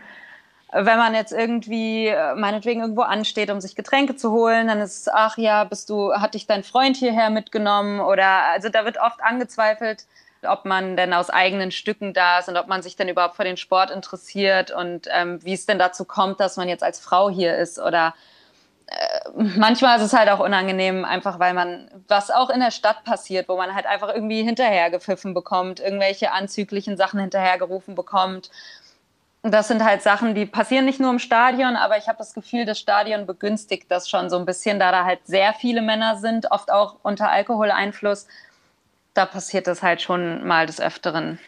wenn 0.72 0.96
man 0.96 1.14
jetzt 1.14 1.32
irgendwie 1.32 2.06
äh, 2.06 2.34
meinetwegen 2.34 2.80
irgendwo 2.80 3.02
ansteht, 3.02 3.50
um 3.50 3.60
sich 3.60 3.76
Getränke 3.76 4.16
zu 4.16 4.32
holen, 4.32 4.68
dann 4.68 4.80
ist 4.80 5.02
es, 5.02 5.08
ach 5.08 5.36
ja, 5.36 5.64
bist 5.64 5.90
du, 5.90 6.14
hat 6.14 6.32
dich 6.32 6.46
dein 6.46 6.64
Freund 6.64 6.96
hierher 6.96 7.28
mitgenommen? 7.28 8.00
Oder 8.00 8.44
also 8.46 8.70
da 8.70 8.86
wird 8.86 8.98
oft 8.98 9.22
angezweifelt, 9.22 10.06
ob 10.42 10.64
man 10.64 10.96
denn 10.96 11.12
aus 11.12 11.28
eigenen 11.28 11.72
Stücken 11.72 12.14
da 12.14 12.38
ist 12.38 12.48
und 12.48 12.56
ob 12.56 12.68
man 12.68 12.82
sich 12.82 12.96
denn 12.96 13.08
überhaupt 13.08 13.36
für 13.36 13.44
den 13.44 13.58
Sport 13.58 13.90
interessiert 13.90 14.70
und 14.70 15.08
ähm, 15.10 15.44
wie 15.44 15.52
es 15.52 15.66
denn 15.66 15.78
dazu 15.78 16.06
kommt, 16.06 16.40
dass 16.40 16.56
man 16.56 16.68
jetzt 16.68 16.82
als 16.82 16.98
Frau 17.00 17.28
hier 17.28 17.56
ist 17.56 17.78
oder 17.78 18.14
äh, 18.86 19.30
manchmal 19.34 19.98
ist 19.98 20.04
es 20.04 20.14
halt 20.14 20.30
auch 20.30 20.40
unangenehm, 20.40 21.04
einfach 21.04 21.38
weil 21.38 21.52
man, 21.52 21.90
was 22.08 22.30
auch 22.30 22.48
in 22.48 22.60
der 22.60 22.70
Stadt 22.70 23.04
passiert, 23.04 23.48
wo 23.48 23.56
man 23.56 23.74
halt 23.74 23.86
einfach 23.86 24.12
irgendwie 24.12 24.42
hinterhergepfiffen 24.42 25.34
bekommt, 25.34 25.80
irgendwelche 25.80 26.32
anzüglichen 26.32 26.96
Sachen 26.96 27.20
hinterhergerufen 27.20 27.94
bekommt 27.94 28.50
das 29.42 29.66
sind 29.66 29.84
halt 29.84 30.02
Sachen, 30.02 30.36
die 30.36 30.46
passieren 30.46 30.84
nicht 30.84 31.00
nur 31.00 31.10
im 31.10 31.18
Stadion, 31.18 31.74
aber 31.74 31.98
ich 31.98 32.06
habe 32.06 32.18
das 32.18 32.32
Gefühl, 32.32 32.64
das 32.64 32.78
Stadion 32.78 33.26
begünstigt 33.26 33.90
das 33.90 34.08
schon 34.08 34.30
so 34.30 34.38
ein 34.38 34.46
bisschen, 34.46 34.78
da 34.78 34.92
da 34.92 35.04
halt 35.04 35.26
sehr 35.26 35.52
viele 35.52 35.82
Männer 35.82 36.16
sind, 36.16 36.50
oft 36.52 36.70
auch 36.70 36.96
unter 37.02 37.30
Alkoholeinfluss. 37.30 38.28
Da 39.14 39.26
passiert 39.26 39.66
das 39.66 39.82
halt 39.82 40.00
schon 40.00 40.46
mal 40.46 40.66
des 40.66 40.80
Öfteren. 40.80 41.40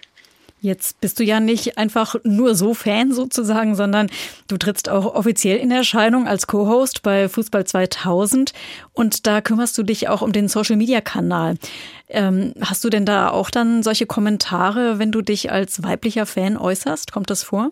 Jetzt 0.61 1.01
bist 1.03 1.21
du 1.21 1.25
ja 1.25 1.41
nicht 1.41 1.77
einfach 1.77 2.17
nur 2.25 2.55
so 2.55 2.73
Fan 2.73 3.13
sozusagen, 3.13 3.75
sondern 3.75 4.09
du 4.49 4.57
trittst 4.57 4.89
auch 4.89 5.15
offiziell 5.15 5.59
in 5.59 5.71
Erscheinung 5.71 6.27
als 6.27 6.47
Co-Host 6.47 7.03
bei 7.03 7.29
Fußball 7.29 7.67
2000 7.67 8.55
und 8.95 9.27
da 9.27 9.43
kümmerst 9.43 9.77
du 9.77 9.83
dich 9.83 10.09
auch 10.09 10.23
um 10.23 10.33
den 10.33 10.49
Social-Media-Kanal. 10.49 11.57
Ähm, 12.09 12.55
hast 12.63 12.83
du 12.83 12.89
denn 12.89 13.05
da 13.05 13.29
auch 13.29 13.51
dann 13.51 13.83
solche 13.83 14.07
Kommentare, 14.07 14.99
wenn 14.99 15.13
du 15.13 15.21
dich 15.21 15.53
als 15.53 15.83
weiblicher 15.83 16.25
Fan 16.25 16.57
äußerst? 16.57 17.13
Kommt 17.13 17.29
das 17.29 17.43
vor? 17.43 17.71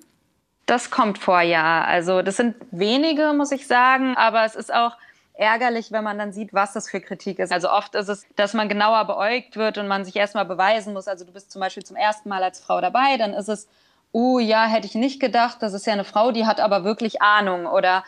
Das 0.72 0.90
kommt 0.90 1.18
vor, 1.18 1.42
ja. 1.42 1.84
Also 1.84 2.22
das 2.22 2.38
sind 2.38 2.56
wenige, 2.70 3.34
muss 3.34 3.52
ich 3.52 3.66
sagen, 3.66 4.16
aber 4.16 4.46
es 4.46 4.54
ist 4.54 4.72
auch 4.72 4.96
ärgerlich, 5.34 5.92
wenn 5.92 6.02
man 6.02 6.16
dann 6.16 6.32
sieht, 6.32 6.54
was 6.54 6.72
das 6.72 6.88
für 6.88 7.02
Kritik 7.02 7.40
ist. 7.40 7.52
Also 7.52 7.70
oft 7.70 7.94
ist 7.94 8.08
es, 8.08 8.24
dass 8.36 8.54
man 8.54 8.70
genauer 8.70 9.04
beäugt 9.04 9.58
wird 9.58 9.76
und 9.76 9.86
man 9.86 10.06
sich 10.06 10.16
erstmal 10.16 10.46
beweisen 10.46 10.94
muss. 10.94 11.08
Also 11.08 11.26
du 11.26 11.32
bist 11.32 11.52
zum 11.52 11.60
Beispiel 11.60 11.84
zum 11.84 11.96
ersten 11.96 12.30
Mal 12.30 12.42
als 12.42 12.58
Frau 12.58 12.80
dabei, 12.80 13.18
dann 13.18 13.34
ist 13.34 13.50
es, 13.50 13.68
oh 14.12 14.38
ja, 14.38 14.64
hätte 14.64 14.86
ich 14.86 14.94
nicht 14.94 15.20
gedacht, 15.20 15.58
das 15.60 15.74
ist 15.74 15.86
ja 15.86 15.92
eine 15.92 16.04
Frau, 16.04 16.32
die 16.32 16.46
hat 16.46 16.58
aber 16.58 16.84
wirklich 16.84 17.20
Ahnung 17.20 17.66
oder 17.66 18.02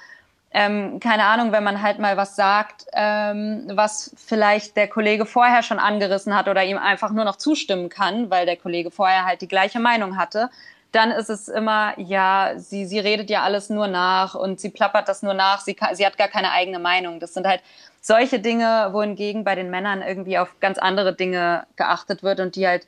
ähm, 0.51 1.01
keine 1.01 1.25
Ahnung, 1.25 1.53
wenn 1.53 1.65
man 1.65 1.83
halt 1.83 1.99
mal 1.99 2.17
was 2.17 2.35
sagt, 2.35 2.87
ähm, 2.95 3.71
was 3.75 4.15
vielleicht 4.17 4.79
der 4.79 4.89
Kollege 4.89 5.27
vorher 5.27 5.63
schon 5.63 5.79
angerissen 5.79 6.35
hat 6.35 6.49
oder 6.49 6.65
ihm 6.65 6.79
einfach 6.79 7.11
nur 7.11 7.27
noch 7.27 7.37
zustimmen 7.37 7.91
kann, 7.91 8.31
weil 8.31 8.47
der 8.47 8.57
Kollege 8.57 8.91
vorher 8.91 9.27
halt 9.27 9.43
die 9.43 9.49
gleiche 9.49 9.81
Meinung 9.81 10.17
hatte, 10.17 10.49
dann 10.95 11.11
ist 11.11 11.29
es 11.29 11.49
immer, 11.49 11.99
ja, 11.99 12.53
sie, 12.57 12.87
sie 12.87 12.99
redet 12.99 13.29
ja 13.31 13.43
alles 13.43 13.69
nur 13.69 13.89
nach 13.89 14.35
und 14.35 14.61
sie 14.61 14.71
plappert 14.71 15.09
das 15.09 15.23
nur 15.23 15.35
nach, 15.35 15.61
sie, 15.61 15.77
sie 15.93 16.07
hat 16.07 16.17
gar 16.17 16.29
keine 16.29 16.53
eigene 16.53 16.79
Meinung. 16.79 17.21
Das 17.21 17.35
sind 17.35 17.47
halt 17.47 17.63
solche 18.01 18.39
Dinge, 18.39 18.91
wohingegen 18.93 19.45
bei 19.45 19.55
den 19.55 19.71
Männern 19.71 20.03
irgendwie 20.03 20.39
auf 20.39 20.61
ganz 20.61 20.79
andere 20.79 21.15
Dinge 21.15 21.67
geachtet 21.77 22.23
wird 22.23 22.39
und 22.39 22.55
die 22.55 22.67
halt 22.67 22.87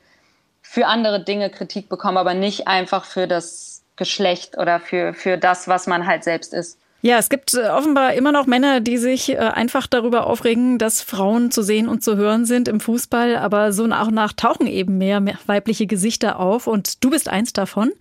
für 0.61 0.85
andere 0.85 1.23
Dinge 1.23 1.49
Kritik 1.49 1.89
bekommen, 1.89 2.17
aber 2.17 2.33
nicht 2.33 2.67
einfach 2.67 3.03
für 3.05 3.27
das 3.27 3.83
Geschlecht 3.95 4.57
oder 4.57 4.79
für, 4.79 5.13
für 5.13 5.37
das, 5.37 5.67
was 5.67 5.87
man 5.87 6.05
halt 6.05 6.23
selbst 6.23 6.53
ist. 6.53 6.79
Ja, 7.01 7.19
es 7.19 7.29
gibt 7.29 7.53
äh, 7.53 7.69
offenbar 7.69 8.15
immer 8.15 8.31
noch 8.31 8.47
Männer, 8.47 8.81
die 8.81 8.97
sich 8.97 9.29
äh, 9.29 9.37
einfach 9.37 9.85
darüber 9.85 10.25
aufregen, 10.25 10.79
dass 10.79 11.01
Frauen 11.01 11.51
zu 11.51 11.61
sehen 11.61 11.87
und 11.87 12.03
zu 12.03 12.17
hören 12.17 12.45
sind 12.45 12.67
im 12.67 12.79
Fußball, 12.79 13.35
aber 13.35 13.71
so 13.71 13.85
nach 13.85 14.07
und 14.07 14.15
nach 14.15 14.33
tauchen 14.33 14.65
eben 14.65 14.97
mehr 14.97 15.23
weibliche 15.45 15.85
Gesichter 15.85 16.39
auf 16.39 16.65
und 16.65 17.03
du 17.03 17.11
bist 17.11 17.29
eins 17.29 17.53
davon. 17.53 17.91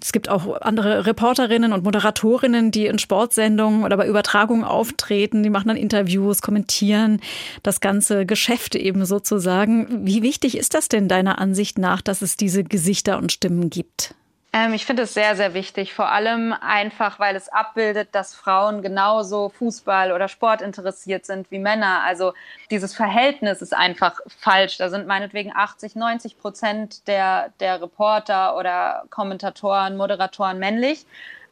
Es 0.00 0.12
gibt 0.12 0.28
auch 0.28 0.60
andere 0.60 1.06
Reporterinnen 1.06 1.72
und 1.72 1.82
Moderatorinnen, 1.82 2.70
die 2.70 2.86
in 2.86 2.98
Sportsendungen 2.98 3.82
oder 3.82 3.96
bei 3.96 4.06
Übertragungen 4.06 4.64
auftreten. 4.64 5.42
Die 5.42 5.50
machen 5.50 5.68
dann 5.68 5.76
Interviews, 5.78 6.42
kommentieren 6.42 7.20
das 7.62 7.80
ganze 7.80 8.26
Geschäft 8.26 8.74
eben 8.74 9.06
sozusagen. 9.06 10.06
Wie 10.06 10.22
wichtig 10.22 10.58
ist 10.58 10.74
das 10.74 10.88
denn 10.88 11.08
deiner 11.08 11.38
Ansicht 11.38 11.78
nach, 11.78 12.02
dass 12.02 12.20
es 12.20 12.36
diese 12.36 12.62
Gesichter 12.62 13.16
und 13.16 13.32
Stimmen 13.32 13.70
gibt? 13.70 14.14
Ähm, 14.56 14.72
ich 14.72 14.86
finde 14.86 15.02
es 15.02 15.12
sehr, 15.12 15.36
sehr 15.36 15.52
wichtig. 15.52 15.92
Vor 15.92 16.10
allem 16.10 16.54
einfach, 16.54 17.18
weil 17.18 17.36
es 17.36 17.50
abbildet, 17.50 18.08
dass 18.12 18.34
Frauen 18.34 18.80
genauso 18.80 19.50
Fußball 19.50 20.12
oder 20.12 20.28
Sport 20.28 20.62
interessiert 20.62 21.26
sind 21.26 21.50
wie 21.50 21.58
Männer. 21.58 22.02
Also 22.04 22.32
dieses 22.70 22.94
Verhältnis 22.94 23.60
ist 23.60 23.74
einfach 23.74 24.18
falsch. 24.26 24.78
Da 24.78 24.88
sind 24.88 25.06
meinetwegen 25.06 25.52
80, 25.54 25.94
90 25.94 26.38
Prozent 26.38 27.06
der, 27.06 27.52
der 27.60 27.82
Reporter 27.82 28.56
oder 28.56 29.04
Kommentatoren, 29.10 29.98
Moderatoren 29.98 30.58
männlich. 30.58 31.04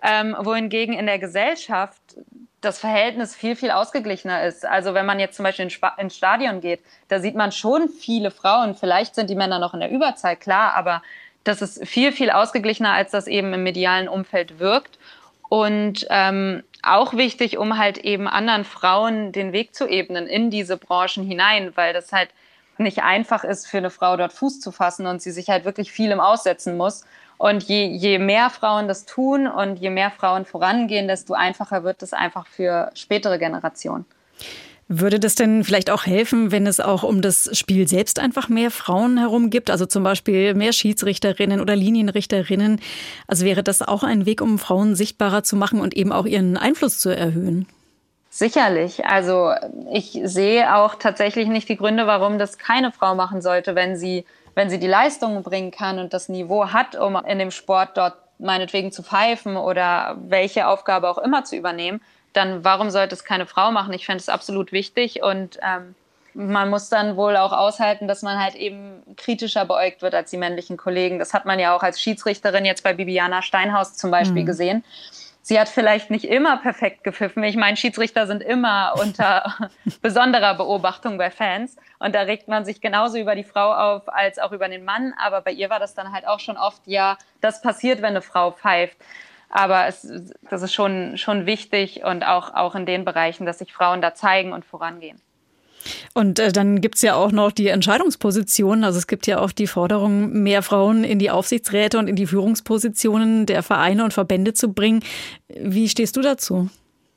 Ähm, 0.02 0.34
wohingegen 0.38 0.94
in 0.94 1.04
der 1.04 1.18
Gesellschaft 1.18 2.00
das 2.62 2.78
Verhältnis 2.78 3.34
viel, 3.37 3.56
viel 3.56 3.70
ausgeglichener 3.70 4.44
ist. 4.44 4.64
Also 4.64 4.94
wenn 4.94 5.04
man 5.04 5.20
jetzt 5.20 5.37
zum 5.37 5.44
Beispiel 5.44 5.68
ins 5.99 6.16
Stadion 6.16 6.62
geht, 6.62 6.80
da 7.08 7.20
sieht 7.20 7.34
man 7.34 7.52
schon 7.52 7.88
viele 7.90 8.30
Frauen. 8.30 8.75
Vielleicht 8.75 9.14
sind 9.14 9.28
die 9.28 9.34
Männer 9.34 9.58
noch 9.58 9.75
in 9.75 9.80
der 9.80 9.90
Überzahl, 9.90 10.37
klar, 10.37 10.75
aber 10.75 11.02
das 11.45 11.63
ist 11.63 11.87
viel, 11.87 12.13
viel 12.13 12.31
ausgeglichener, 12.31 12.93
als 12.93 13.11
das 13.11 13.27
eben 13.27 13.53
im 13.53 13.63
medialen 13.63 14.09
Umfeld 14.09 14.59
wirkt. 14.59 14.99
Und 15.49 16.07
ähm, 16.11 16.63
auch 16.83 17.15
wichtig, 17.15 17.59
um 17.59 17.79
halt 17.79 17.99
eben 17.99 18.27
anderen 18.27 18.65
Frauen 18.65 19.33
den 19.33 19.53
Weg 19.53 19.75
zu 19.75 19.87
ebnen 19.87 20.27
in 20.27 20.51
diese 20.51 20.77
Branchen 20.77 21.25
hinein, 21.25 21.73
weil 21.77 21.93
das 21.93 22.13
halt 22.13 22.31
nicht 22.79 23.03
einfach 23.03 23.45
ist 23.45 23.67
für 23.67 23.79
eine 23.79 23.91
Frau 23.91 24.17
dort 24.17 24.33
Fuß 24.33 24.61
zu 24.61 24.73
fassen 24.73 25.07
und 25.07 25.23
sie 25.23 25.31
sich 25.31 25.49
halt 25.49 25.65
wirklich 25.65 25.93
vielem 25.93 26.19
aussetzen 26.19 26.77
muss. 26.77 27.05
Und 27.37 27.63
je, 27.65 27.87
je 27.87 28.19
mehr 28.19 28.49
Frauen 28.49 28.89
das 28.89 29.07
tun 29.07 29.47
und 29.47 29.77
je 29.77 29.91
mehr 29.91 30.11
Frauen 30.11 30.45
vorangehen, 30.45 31.09
desto 31.09 31.35
einfacher 31.35 31.85
wird 31.85 32.03
es 32.03 32.13
einfach 32.13 32.47
für 32.47 32.91
spätere 32.95 33.39
Generationen. 33.39 34.07
Würde 34.87 35.19
das 35.19 35.35
denn 35.35 35.64
vielleicht 35.64 35.88
auch 35.88 36.05
helfen, 36.05 36.53
wenn 36.53 36.67
es 36.67 36.79
auch 36.79 37.05
um 37.05 37.23
das 37.23 37.57
Spiel 37.57 37.88
selbst 37.88 38.19
einfach 38.19 38.50
mehr 38.50 38.71
Frauen 38.71 39.17
herum 39.17 39.49
gibt? 39.49 39.71
Also 39.71 39.87
zum 39.87 40.05
Beispiel 40.05 40.53
mehr 40.55 40.75
Schiedsrichterinnen 40.75 41.61
oder 41.61 41.75
Linienrichterinnen. 41.75 42.81
Also 43.26 43.47
wäre 43.47 43.62
das 43.62 43.81
auch 43.81 44.03
ein 44.03 44.26
Weg, 44.26 44.43
um 44.43 44.59
Frauen 44.59 44.95
sichtbarer 44.95 45.43
zu 45.43 45.57
machen 45.57 45.81
und 45.81 45.95
eben 45.95 46.12
auch 46.12 46.26
ihren 46.26 46.59
Einfluss 46.59 46.99
zu 46.99 47.09
erhöhen? 47.09 47.67
Sicherlich. 48.29 49.07
Also 49.07 49.53
ich 49.91 50.21
sehe 50.25 50.75
auch 50.75 50.97
tatsächlich 50.97 51.49
nicht 51.49 51.69
die 51.71 51.76
Gründe, 51.76 52.07
warum 52.07 52.38
das 52.38 52.59
keine 52.59 52.93
Frau 52.93 53.14
machen 53.14 53.41
sollte, 53.41 53.75
wenn 53.75 53.97
sie, 53.97 54.26
wenn 54.55 54.69
sie 54.69 54.79
die 54.79 54.87
Leistungen 54.87 55.43
bringen 55.43 55.71
kann 55.71 55.99
und 55.99 56.12
das 56.12 56.29
Niveau 56.29 56.67
hat, 56.67 56.95
um 56.95 57.17
in 57.25 57.38
dem 57.38 57.53
Sport 57.53 57.97
dort 57.97 58.17
meinetwegen 58.38 58.93
zu 58.93 59.03
pfeifen 59.03 59.57
oder 59.57 60.17
welche 60.29 60.67
Aufgabe 60.67 61.09
auch 61.09 61.19
immer 61.19 61.45
zu 61.45 61.57
übernehmen 61.57 62.03
dann 62.35 62.64
warum 62.64 62.91
sollte 62.91 63.14
es 63.14 63.25
keine 63.25 63.47
Frau 63.47 63.71
machen? 63.71 63.93
Ich 63.93 64.07
fände 64.07 64.21
es 64.21 64.29
absolut 64.29 64.73
wichtig 64.73 65.23
und 65.23 65.59
ähm, 65.62 65.95
man 66.35 66.69
muss 66.69 66.88
dann 66.88 67.17
wohl 67.17 67.37
auch 67.37 67.53
aushalten, 67.53 68.09
dass 68.09 68.23
man 68.23 68.43
halt 68.43 68.57
eben 68.57 69.03
kritischer 69.17 69.64
beäugt 69.64 70.03
wird 70.03 70.14
als 70.14 70.31
die 70.31 70.37
männlichen 70.37 70.76
Kollegen. 70.76 71.19
Das 71.19 71.33
hat 71.33 71.47
man 71.47 71.59
ja 71.59 71.75
auch 71.75 71.83
als 71.83 72.00
Schiedsrichterin 72.00 72.64
jetzt 72.64 72.83
bei 72.83 72.93
Bibiana 72.93 73.41
Steinhaus 73.41 73.95
zum 73.95 74.11
Beispiel 74.11 74.43
mhm. 74.43 74.47
gesehen. 74.47 74.85
Sie 75.47 75.61
hat 75.61 75.69
vielleicht 75.69 76.11
nicht 76.11 76.25
immer 76.25 76.57
perfekt 76.57 77.05
gepfiffen. 77.05 77.45
Ich 77.45 77.57
meine, 77.57 77.76
Schiedsrichter 77.76 78.26
sind 78.26 78.43
immer 78.43 78.95
unter 79.00 79.71
besonderer 80.00 80.55
Beobachtung 80.55 81.19
bei 81.19 81.31
Fans. 81.31 81.76
Und 81.99 82.14
da 82.14 82.23
regt 82.23 82.49
man 82.49 82.64
sich 82.64 82.81
genauso 82.81 83.19
über 83.19 83.35
die 83.35 83.45
Frau 83.45 83.73
auf 83.73 84.09
als 84.09 84.38
auch 84.38 84.53
über 84.53 84.69
den 84.69 84.85
Mann. 84.85 85.14
Aber 85.23 85.43
bei 85.43 85.53
ihr 85.53 85.71
war 85.71 85.79
das 85.79 85.95
dann 85.95 86.12
halt 86.12 86.26
auch 86.26 86.41
schon 86.41 86.57
oft, 86.57 86.81
ja, 86.87 87.19
das 87.43 87.61
passiert, 87.61 87.99
wenn 87.99 88.11
eine 88.11 88.23
Frau 88.23 88.53
pfeift. 88.53 88.97
Aber 89.54 89.87
es, 89.87 90.06
das 90.50 90.62
ist 90.62 90.75
schon, 90.75 91.16
schon 91.16 91.46
wichtig 91.46 92.02
und 92.04 92.26
auch, 92.26 92.52
auch 92.54 92.75
in 92.75 92.87
den 92.87 93.04
Bereichen, 93.04 93.46
dass 93.46 93.61
sich 93.61 93.73
Frauen 93.73 94.02
da 94.02 94.12
zeigen 94.12 94.52
und 94.52 94.64
vorangehen. 94.64 95.20
Und 96.12 96.40
äh, 96.40 96.50
dann 96.50 96.80
gibt's 96.80 97.02
ja 97.02 97.14
auch 97.14 97.30
noch 97.30 97.52
die 97.52 97.68
Entscheidungspositionen. 97.68 98.82
Also 98.82 98.99
es 98.99 99.06
gibt 99.06 99.28
ja 99.28 99.38
auch 99.38 99.52
die 99.52 99.68
Forderung, 99.68 100.32
mehr 100.42 100.62
Frauen 100.62 101.04
in 101.04 101.20
die 101.20 101.30
Aufsichtsräte 101.30 101.99
und 102.00 102.08
in 102.08 102.16
die 102.16 102.26
Führungspositionen 102.26 103.46
der 103.46 103.62
Vereine 103.62 104.02
und 104.02 104.12
Verbände 104.12 104.54
zu 104.54 104.73
bringen. 104.73 105.04
Wie 105.49 105.88
stehst 105.88 106.16
du 106.16 106.20
dazu? 106.20 106.68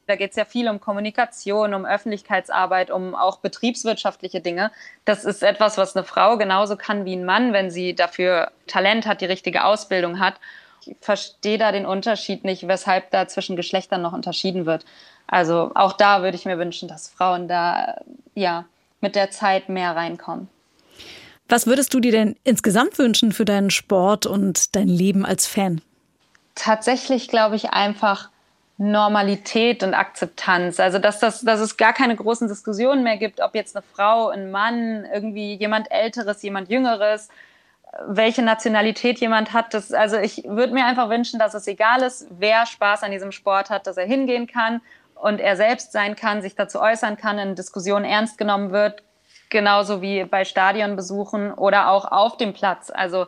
Da 0.06 0.16
geht 0.16 0.30
es 0.30 0.36
ja 0.36 0.46
viel 0.46 0.70
um 0.70 0.80
Kommunikation, 0.80 1.74
um 1.74 1.86
Öffentlichkeitsarbeit, 1.86 2.92
um 2.92 3.16
auch 3.16 3.40
betriebswirtschaftliche 3.40 4.42
Dinge. 4.42 4.72
Das 5.06 5.26
ist 5.26 5.42
etwas, 5.42 5.80
was 5.80 5.96
eine 5.96 6.06
Frau 6.06 6.38
genauso 6.38 6.78
kann 6.78 7.04
wie 7.04 7.16
ein 7.16 7.26
Mann, 7.26 7.52
wenn 7.52 7.72
sie 7.72 7.96
dafür 7.96 8.52
Talent 8.68 9.08
hat, 9.08 9.22
die 9.22 9.26
richtige 9.26 9.64
Ausbildung 9.64 10.20
hat 10.20 10.36
verstehe 11.02 11.58
da 11.58 11.72
den 11.72 11.86
Unterschied 11.86 12.44
nicht, 12.44 12.68
weshalb 12.68 13.12
da 13.12 13.28
zwischen 13.28 13.56
Geschlechtern 13.56 14.02
noch 14.02 14.14
unterschieden 14.14 14.66
wird. 14.66 14.86
Also 15.28 15.72
auch 15.76 15.94
da 15.94 16.22
würde 16.22 16.38
ich 16.38 16.46
mir 16.46 16.58
wünschen, 16.58 16.88
dass 16.88 17.10
Frauen 17.10 17.48
da 17.48 18.02
ja 18.34 18.66
mit 19.02 19.16
der 19.16 19.30
Zeit 19.32 19.70
mehr 19.70 19.96
reinkommen. 19.96 20.48
Was 21.50 21.68
würdest 21.68 21.94
du 21.94 22.00
dir 22.00 22.12
denn 22.12 22.36
insgesamt 22.44 22.98
wünschen 22.98 23.32
für 23.32 23.46
deinen 23.46 23.70
Sport 23.70 24.26
und 24.26 24.76
dein 24.76 24.88
Leben 24.88 25.26
als 25.26 25.48
Fan? 25.48 25.82
Tatsächlich 26.56 27.28
glaube 27.30 27.56
ich 27.56 27.72
einfach 27.72 28.30
Normalität 28.78 29.82
und 29.82 29.94
Akzeptanz. 29.94 30.80
Also 30.80 31.00
dass, 31.00 31.20
das, 31.20 31.42
dass 31.42 31.60
es 31.60 31.78
gar 31.78 31.94
keine 31.94 32.16
großen 32.16 32.48
Diskussionen 32.48 33.04
mehr 33.04 33.18
gibt, 33.18 33.42
ob 33.42 33.56
jetzt 33.56 33.76
eine 33.76 33.84
Frau, 33.94 34.30
ein 34.30 34.52
Mann, 34.52 35.06
irgendwie 35.12 35.56
jemand 35.56 35.90
Älteres, 35.92 36.42
jemand 36.42 36.70
Jüngeres, 36.70 37.30
welche 38.06 38.42
Nationalität 38.42 39.20
jemand 39.20 39.54
hat. 39.54 39.74
Das, 39.74 39.92
also 39.94 40.18
ich 40.18 40.44
würde 40.46 40.74
mir 40.74 40.86
einfach 40.86 41.10
wünschen, 41.10 41.40
dass 41.40 41.54
es 41.54 41.68
egal 41.68 42.02
ist, 42.02 42.28
wer 42.30 42.66
Spaß 42.66 43.04
an 43.04 43.12
diesem 43.12 43.32
Sport 43.32 43.70
hat, 43.70 43.88
dass 43.88 43.98
er 43.98 44.06
hingehen 44.06 44.48
kann 44.48 44.82
und 45.16 45.40
er 45.40 45.56
selbst 45.56 45.92
sein 45.92 46.16
kann, 46.16 46.42
sich 46.42 46.56
dazu 46.56 46.80
äußern 46.80 47.18
kann, 47.18 47.40
in 47.40 47.56
Diskussionen 47.56 48.06
ernst 48.06 48.38
genommen 48.38 48.72
wird, 48.72 49.04
genauso 49.50 50.02
wie 50.02 50.26
bei 50.26 50.46
Stadionbesuchen 50.46 51.54
oder 51.54 51.90
auch 51.90 52.12
auf 52.12 52.38
dem 52.38 52.54
Platz. 52.54 52.92
Also 52.94 53.26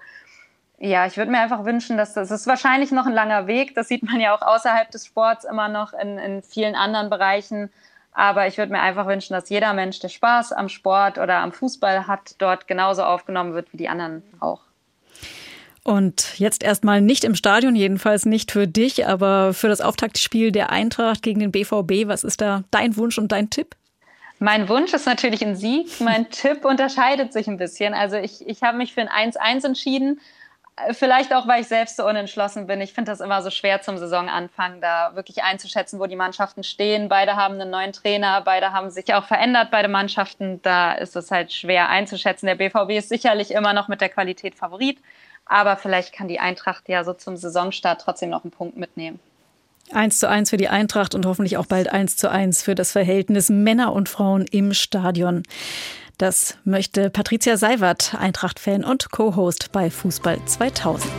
ja, 0.78 1.06
ich 1.06 1.18
würde 1.18 1.32
mir 1.32 1.40
einfach 1.40 1.66
wünschen, 1.66 1.98
dass 1.98 2.14
das, 2.14 2.30
das 2.30 2.42
ist 2.42 2.48
wahrscheinlich 2.48 2.92
noch 2.92 3.06
ein 3.06 3.14
langer 3.14 3.48
Weg. 3.48 3.76
Das 3.76 3.88
sieht 3.88 4.04
man 4.04 4.20
ja 4.20 4.34
auch 4.34 4.42
außerhalb 4.42 4.90
des 4.92 5.06
Sports 5.06 5.44
immer 5.44 5.68
noch 5.68 5.94
in, 5.94 6.18
in 6.18 6.42
vielen 6.42 6.76
anderen 6.76 7.10
Bereichen. 7.10 7.70
Aber 8.20 8.48
ich 8.48 8.58
würde 8.58 8.74
mir 8.74 8.82
einfach 8.82 9.08
wünschen, 9.08 9.34
dass 9.34 9.50
jeder 9.50 9.74
Mensch, 9.74 10.00
der 10.00 10.10
Spaß 10.10 10.52
am 10.52 10.68
Sport 10.68 11.18
oder 11.20 11.38
am 11.38 11.54
Fußball 11.54 12.06
hat, 12.06 12.36
dort 12.38 12.68
genauso 12.68 13.04
aufgenommen 13.04 13.54
wird 13.54 13.72
wie 13.72 13.78
die 13.78 13.88
anderen 13.88 14.24
auch. 14.42 14.60
Und 15.84 16.38
jetzt 16.38 16.62
erstmal 16.62 17.00
nicht 17.00 17.24
im 17.24 17.34
Stadion, 17.34 17.78
jedenfalls 17.78 18.26
nicht 18.26 18.52
für 18.52 18.68
dich, 18.68 19.08
aber 19.08 19.54
für 19.54 19.70
das 19.70 19.80
Auftaktspiel 19.80 20.52
der 20.52 20.70
Eintracht 20.70 21.24
gegen 21.24 21.40
den 21.40 21.54
BVB. 21.54 22.10
Was 22.10 22.26
ist 22.26 22.42
da 22.42 22.66
dein 22.72 22.98
Wunsch 22.98 23.18
und 23.18 23.32
dein 23.32 23.50
Tipp? 23.50 23.74
Mein 24.40 24.68
Wunsch 24.68 24.94
ist 24.94 25.06
natürlich 25.06 25.42
ein 25.42 25.56
Sieg. 25.56 25.88
Mein 26.02 26.30
Tipp 26.30 26.66
unterscheidet 26.66 27.32
sich 27.32 27.48
ein 27.48 27.56
bisschen. 27.56 27.94
Also 27.94 28.18
ich, 28.18 28.46
ich 28.46 28.64
habe 28.64 28.78
mich 28.78 28.94
für 28.94 29.10
ein 29.10 29.32
1-1 29.32 29.66
entschieden. 29.66 30.20
Vielleicht 30.92 31.34
auch, 31.34 31.48
weil 31.48 31.62
ich 31.62 31.68
selbst 31.68 31.98
so 31.98 32.08
unentschlossen 32.08 32.68
bin. 32.68 32.80
Ich 32.82 32.94
finde 32.94 33.12
das 33.12 33.20
immer 33.20 33.42
so 33.42 33.50
schwer 33.50 33.82
zum 33.82 33.98
Saisonanfang, 33.98 34.82
da 34.82 35.16
wirklich 35.16 35.44
einzuschätzen, 35.44 36.00
wo 36.00 36.06
die 36.06 36.16
Mannschaften 36.16 36.64
stehen. 36.64 37.10
Beide 37.10 37.36
haben 37.36 37.56
einen 37.56 37.70
neuen 37.70 37.92
Trainer, 37.92 38.42
beide 38.42 38.72
haben 38.72 38.90
sich 38.90 39.14
auch 39.14 39.26
verändert, 39.26 39.70
beide 39.72 39.90
Mannschaften. 39.90 40.62
Da 40.62 40.94
ist 40.94 41.16
es 41.16 41.32
halt 41.32 41.52
schwer 41.52 41.90
einzuschätzen. 41.90 42.48
Der 42.48 42.56
BVB 42.56 42.92
ist 42.92 43.10
sicherlich 43.10 43.52
immer 43.52 43.74
noch 43.74 43.88
mit 43.88 44.02
der 44.02 44.10
Qualität 44.10 44.56
Favorit, 44.56 45.00
aber 45.46 45.76
vielleicht 45.76 46.14
kann 46.14 46.28
die 46.28 46.40
Eintracht 46.40 46.88
ja 46.88 47.04
so 47.04 47.14
zum 47.14 47.36
Saisonstart 47.36 48.02
trotzdem 48.02 48.30
noch 48.30 48.44
einen 48.44 48.52
Punkt 48.52 48.78
mitnehmen. 48.78 49.20
1 49.92 50.20
zu 50.20 50.30
1 50.30 50.50
für 50.50 50.58
die 50.58 50.70
Eintracht 50.70 51.16
und 51.16 51.26
hoffentlich 51.26 51.58
auch 51.58 51.66
bald 51.66 51.92
1 51.92 52.18
zu 52.18 52.30
1 52.30 52.64
für 52.64 52.76
das 52.76 52.92
Verhältnis 52.92 53.50
Männer 53.50 53.94
und 53.94 54.08
Frauen 54.08 54.46
im 54.46 54.74
Stadion. 54.74 55.44
Das 56.20 56.58
möchte 56.66 57.10
Patricia 57.10 57.56
Seiwert, 57.56 58.14
Eintracht-Fan 58.20 58.84
und 58.84 59.10
Co-Host 59.10 59.72
bei 59.72 59.90
Fußball 59.90 60.38
2000. 60.46 61.10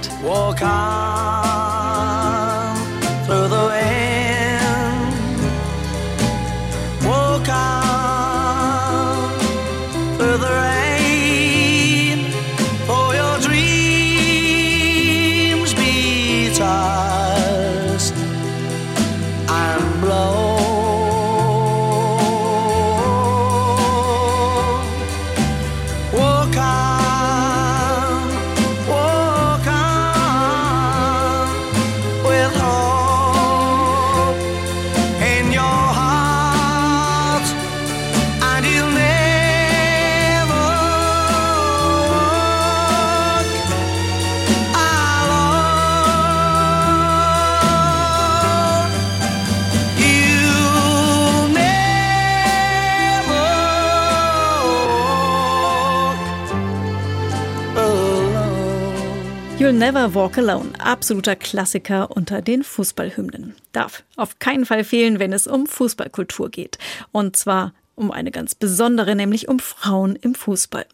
Never 59.90 60.14
Walk 60.14 60.38
Alone, 60.38 60.70
absoluter 60.78 61.35
Klassiker 61.35 62.12
unter 62.12 62.42
den 62.42 62.62
Fußballhymnen. 62.62 63.56
Darf 63.73 64.04
auf 64.14 64.38
keinen 64.38 64.64
Fall 64.64 64.85
fehlen, 64.85 65.18
wenn 65.18 65.32
es 65.32 65.49
um 65.49 65.66
Fußballkultur 65.66 66.49
geht. 66.49 66.78
Und 67.11 67.35
zwar 67.35 67.75
um 67.97 68.12
eine 68.12 68.30
ganz 68.30 68.54
besondere, 68.54 69.16
nämlich 69.16 69.49
um 69.49 69.59
Frauen 69.59 70.14
im 70.14 70.37
Fußball. 70.37 70.87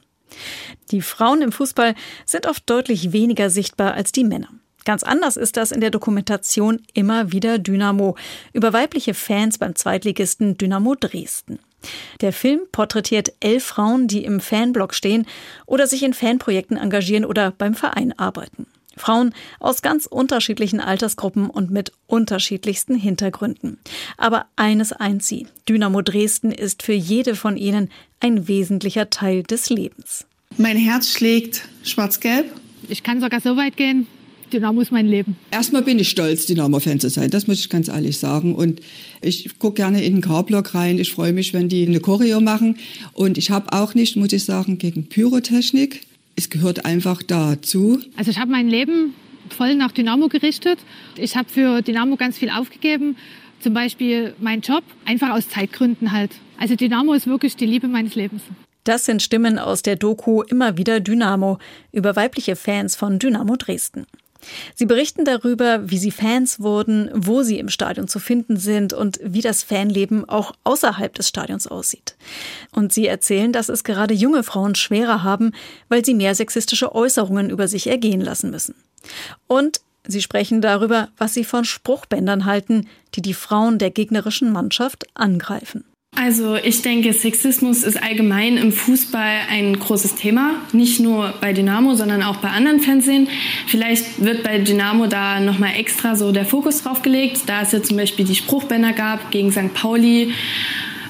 Die 0.93 1.03
Frauen 1.03 1.43
im 1.43 1.53
Fußball 1.53 1.95
sind 2.25 2.47
oft 2.47 2.63
deutlich 2.71 3.13
weniger 3.13 3.51
sichtbar 3.51 3.93
als 3.93 4.13
die 4.13 4.25
Männer. 4.25 4.49
Ganz 4.87 5.03
anders 5.03 5.37
ist 5.37 5.59
das 5.59 5.73
in 5.73 5.83
der 5.83 5.91
Dokumentation 5.91 6.81
Immer 6.95 7.33
wieder 7.33 7.59
Dynamo 7.59 8.17
über 8.55 8.73
weibliche 8.73 9.13
Fans 9.13 9.59
beim 9.59 9.75
Zweitligisten 9.75 10.57
Dynamo 10.57 10.95
Dresden. 10.95 11.59
Der 12.23 12.33
Film 12.33 12.61
porträtiert 12.73 13.35
elf 13.41 13.63
Frauen, 13.63 14.09
die 14.09 14.25
im 14.25 14.41
Fanblock 14.41 14.95
stehen 14.95 15.27
oder 15.67 15.87
sich 15.87 16.03
in 16.03 16.15
Fanprojekten 16.15 16.79
engagieren 16.79 17.27
oder 17.27 17.51
beim 17.51 17.75
Verein 17.75 18.19
arbeiten. 18.19 18.67
Frauen 18.97 19.35
aus 19.61 19.83
ganz 19.83 20.07
unterschiedlichen 20.07 20.81
Altersgruppen 20.81 21.51
und 21.51 21.71
mit 21.71 21.93
unterschiedlichsten 22.07 22.95
Hintergründen. 22.95 23.79
Aber 24.17 24.47
eines 24.57 24.93
eint 24.93 25.23
sie. 25.23 25.47
Dynamo 25.69 26.03
Dresden 26.03 26.51
ist 26.51 26.83
für 26.83 26.95
jede 26.95 27.35
von 27.35 27.57
ihnen 27.57 27.91
ein 28.21 28.49
wesentlicher 28.49 29.11
Teil 29.11 29.43
des 29.43 29.71
Lebens. 29.71 30.27
Mein 30.57 30.77
Herz 30.77 31.11
schlägt 31.11 31.69
schwarz-gelb. 31.83 32.51
Ich 32.89 33.03
kann 33.03 33.21
sogar 33.21 33.41
so 33.41 33.57
weit 33.57 33.77
gehen, 33.77 34.07
Dynamo 34.53 34.81
ist 34.81 34.93
mein 34.93 35.07
Leben. 35.07 35.37
Erstmal 35.51 35.83
bin 35.83 35.99
ich 35.99 36.09
stolz, 36.09 36.47
Dynamo-Fan 36.47 37.01
zu 37.01 37.11
sein. 37.11 37.31
Das 37.31 37.47
muss 37.47 37.59
ich 37.59 37.69
ganz 37.69 37.89
ehrlich 37.89 38.19
sagen. 38.19 38.55
Und 38.55 38.81
ich 39.21 39.59
gucke 39.59 39.77
gerne 39.77 40.05
in 40.05 40.15
den 40.15 40.21
K-Block 40.23 40.75
rein. 40.75 40.99
Ich 40.99 41.13
freue 41.13 41.33
mich, 41.33 41.53
wenn 41.53 41.69
die 41.69 41.87
eine 41.87 42.01
Choreo 42.01 42.41
machen. 42.41 42.77
Und 43.13 43.39
ich 43.39 43.51
habe 43.51 43.73
auch 43.73 43.95
nicht, 43.95 44.17
muss 44.17 44.33
ich 44.33 44.45
sagen, 44.45 44.79
gegen 44.79 45.09
Pyrotechnik. 45.09 46.03
Es 46.37 46.51
gehört 46.51 46.85
einfach 46.85 47.23
dazu. 47.23 48.01
Also 48.17 48.31
ich 48.31 48.39
habe 48.39 48.51
mein 48.51 48.69
Leben 48.69 49.15
voll 49.49 49.75
nach 49.75 49.93
Dynamo 49.93 50.29
gerichtet. 50.29 50.79
Ich 51.17 51.37
habe 51.37 51.49
für 51.49 51.83
Dynamo 51.83 52.17
ganz 52.17 52.39
viel 52.39 52.51
aufgegeben. 52.51 53.17
Zum 53.61 53.73
Beispiel 53.73 54.35
meinen 54.39 54.61
Job, 54.61 54.85
einfach 55.07 55.31
aus 55.31 55.49
Zeitgründen 55.49 56.13
halt. 56.13 56.31
Also 56.59 56.77
Dynamo 56.77 57.15
ist 57.15 57.27
wirklich 57.27 57.57
die 57.57 57.67
Liebe 57.67 57.89
meines 57.89 58.15
Lebens. 58.15 58.43
Das 58.85 59.07
sind 59.07 59.23
Stimmen 59.23 59.59
aus 59.59 59.83
der 59.83 59.97
Doku 59.97 60.43
Immer 60.43 60.77
wieder 60.77 61.01
Dynamo 61.01 61.59
über 61.91 62.15
weibliche 62.15 62.55
Fans 62.55 62.95
von 62.95 63.19
Dynamo 63.19 63.57
Dresden. 63.57 64.07
Sie 64.75 64.87
berichten 64.87 65.25
darüber, 65.25 65.91
wie 65.91 65.99
sie 65.99 66.11
Fans 66.11 66.61
wurden, 66.61 67.11
wo 67.15 67.43
sie 67.43 67.59
im 67.59 67.69
Stadion 67.69 68.09
zu 68.09 68.19
finden 68.19 68.57
sind 68.57 68.93
und 68.93 69.19
wie 69.23 69.41
das 69.41 69.63
Fanleben 69.63 70.29
auch 70.29 70.53
außerhalb 70.65 71.15
des 71.15 71.29
Stadions 71.29 71.67
aussieht. 71.67 72.17
Und 72.73 72.93
sie 72.93 73.07
erzählen, 73.07 73.53
dass 73.53 73.69
es 73.69 73.85
gerade 73.85 74.15
junge 74.15 74.43
Frauen 74.43 74.75
schwerer 74.75 75.23
haben, 75.23 75.53
weil 75.89 76.05
sie 76.05 76.15
mehr 76.15 76.35
sexistische 76.35 76.95
Äußerungen 76.95 77.51
über 77.51 77.69
sich 77.69 77.87
ergehen 77.87 78.21
lassen 78.21 78.51
müssen. 78.51 78.75
Und 79.47 79.81
sie 80.07 80.23
sprechen 80.23 80.61
darüber, 80.61 81.09
was 81.17 81.35
sie 81.35 81.45
von 81.45 81.65
Spruchbändern 81.65 82.45
halten, 82.45 82.89
die 83.15 83.23
die 83.23 83.35
Frauen 83.35 83.79
der 83.79 83.91
gegnerischen 83.91 84.53
Mannschaft 84.53 85.07
angreifen. 85.15 85.85
Also 86.19 86.57
ich 86.57 86.81
denke, 86.81 87.13
Sexismus 87.13 87.83
ist 87.83 88.03
allgemein 88.03 88.57
im 88.57 88.73
Fußball 88.73 89.37
ein 89.51 89.79
großes 89.79 90.15
Thema. 90.15 90.63
Nicht 90.73 90.99
nur 90.99 91.35
bei 91.43 91.53
Dynamo, 91.53 91.95
sondern 91.95 92.23
auch 92.23 92.39
bei 92.39 92.49
anderen 92.49 92.81
Fernsehen. 92.81 93.29
Vielleicht 93.67 94.25
wird 94.25 94.43
bei 94.43 94.59
Dynamo 94.59 95.07
da 95.09 95.41
nochmal 95.41 95.75
extra 95.77 96.17
so 96.17 96.33
der 96.33 96.47
Fokus 96.47 96.83
drauf 96.83 97.03
gelegt, 97.03 97.43
da 97.47 97.63
es 97.63 97.73
ja 97.73 97.83
zum 97.83 97.99
Beispiel 97.99 98.25
die 98.25 98.35
Spruchbänder 98.35 98.95
gab 98.95 99.31
gegen 99.31 99.53
St. 99.53 99.75
Pauli 99.75 100.33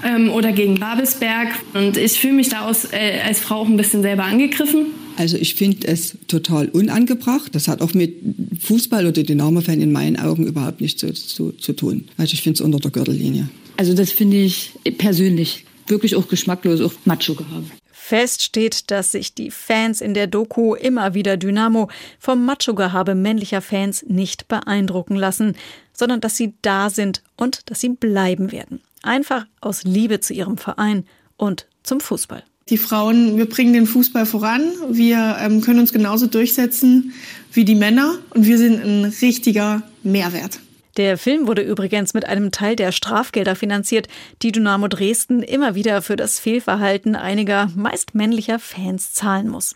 ähm, 0.04 0.28
oder 0.30 0.50
gegen 0.50 0.74
Babelsberg. 0.74 1.48
Und 1.72 1.96
ich 1.96 2.18
fühle 2.18 2.34
mich 2.34 2.48
da 2.48 2.68
aus, 2.68 2.86
äh, 2.86 3.20
als 3.24 3.38
Frau 3.38 3.60
auch 3.60 3.68
ein 3.68 3.76
bisschen 3.76 4.02
selber 4.02 4.24
angegriffen. 4.24 4.86
Also 5.16 5.36
ich 5.36 5.54
finde 5.54 5.86
es 5.86 6.18
total 6.26 6.68
unangebracht. 6.68 7.54
Das 7.54 7.68
hat 7.68 7.80
auch 7.80 7.94
mit 7.94 8.16
Fußball 8.60 9.06
oder 9.06 9.22
Dynamo-Fan 9.22 9.80
in 9.80 9.92
meinen 9.92 10.18
Augen 10.18 10.46
überhaupt 10.46 10.80
nichts 10.80 11.00
zu, 11.00 11.12
zu, 11.14 11.52
zu 11.52 11.72
tun. 11.74 12.08
Also 12.18 12.34
ich 12.34 12.42
finde 12.42 12.56
es 12.56 12.60
unter 12.60 12.80
der 12.80 12.90
Gürtellinie. 12.90 13.48
Also 13.76 13.94
das 13.94 14.12
finde 14.12 14.38
ich 14.38 14.72
persönlich 14.98 15.64
wirklich 15.86 16.16
auch 16.16 16.28
geschmacklos, 16.28 16.80
auch 16.80 16.92
Macho-Gehabe. 17.04 17.66
Fest 17.92 18.42
steht, 18.42 18.90
dass 18.92 19.12
sich 19.12 19.34
die 19.34 19.50
Fans 19.50 20.00
in 20.00 20.14
der 20.14 20.28
Doku 20.28 20.74
immer 20.74 21.14
wieder 21.14 21.36
Dynamo 21.36 21.88
vom 22.20 22.44
Macho-Gehabe 22.44 23.16
männlicher 23.16 23.60
Fans 23.60 24.04
nicht 24.06 24.46
beeindrucken 24.46 25.16
lassen, 25.16 25.56
sondern 25.92 26.20
dass 26.20 26.36
sie 26.36 26.54
da 26.62 26.88
sind 26.88 27.22
und 27.36 27.68
dass 27.68 27.80
sie 27.80 27.88
bleiben 27.88 28.52
werden. 28.52 28.80
Einfach 29.02 29.46
aus 29.60 29.82
Liebe 29.82 30.20
zu 30.20 30.34
ihrem 30.34 30.56
Verein 30.56 31.04
und 31.36 31.66
zum 31.82 31.98
Fußball. 31.98 32.44
Die 32.68 32.78
Frauen, 32.78 33.36
wir 33.38 33.48
bringen 33.48 33.72
den 33.72 33.86
Fußball 33.86 34.26
voran. 34.26 34.62
Wir 34.88 35.38
ähm, 35.40 35.60
können 35.60 35.80
uns 35.80 35.92
genauso 35.92 36.26
durchsetzen 36.26 37.12
wie 37.52 37.64
die 37.64 37.74
Männer 37.74 38.18
und 38.30 38.46
wir 38.46 38.58
sind 38.58 38.84
ein 38.84 39.04
richtiger 39.04 39.82
Mehrwert. 40.02 40.60
Der 40.96 41.18
Film 41.18 41.46
wurde 41.46 41.60
übrigens 41.60 42.14
mit 42.14 42.24
einem 42.24 42.52
Teil 42.52 42.74
der 42.74 42.90
Strafgelder 42.90 43.54
finanziert, 43.54 44.08
die 44.40 44.50
Dynamo 44.50 44.88
Dresden 44.88 45.42
immer 45.42 45.74
wieder 45.74 46.00
für 46.00 46.16
das 46.16 46.38
Fehlverhalten 46.38 47.16
einiger 47.16 47.68
meist 47.76 48.14
männlicher 48.14 48.58
Fans 48.58 49.12
zahlen 49.12 49.48
muss. 49.48 49.74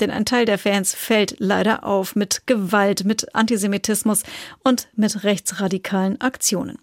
Denn 0.00 0.10
ein 0.10 0.24
Teil 0.24 0.44
der 0.44 0.58
Fans 0.58 0.92
fällt 0.92 1.36
leider 1.38 1.84
auf 1.84 2.16
mit 2.16 2.42
Gewalt, 2.46 3.04
mit 3.04 3.32
Antisemitismus 3.34 4.24
und 4.64 4.88
mit 4.96 5.22
rechtsradikalen 5.22 6.20
Aktionen. 6.20 6.78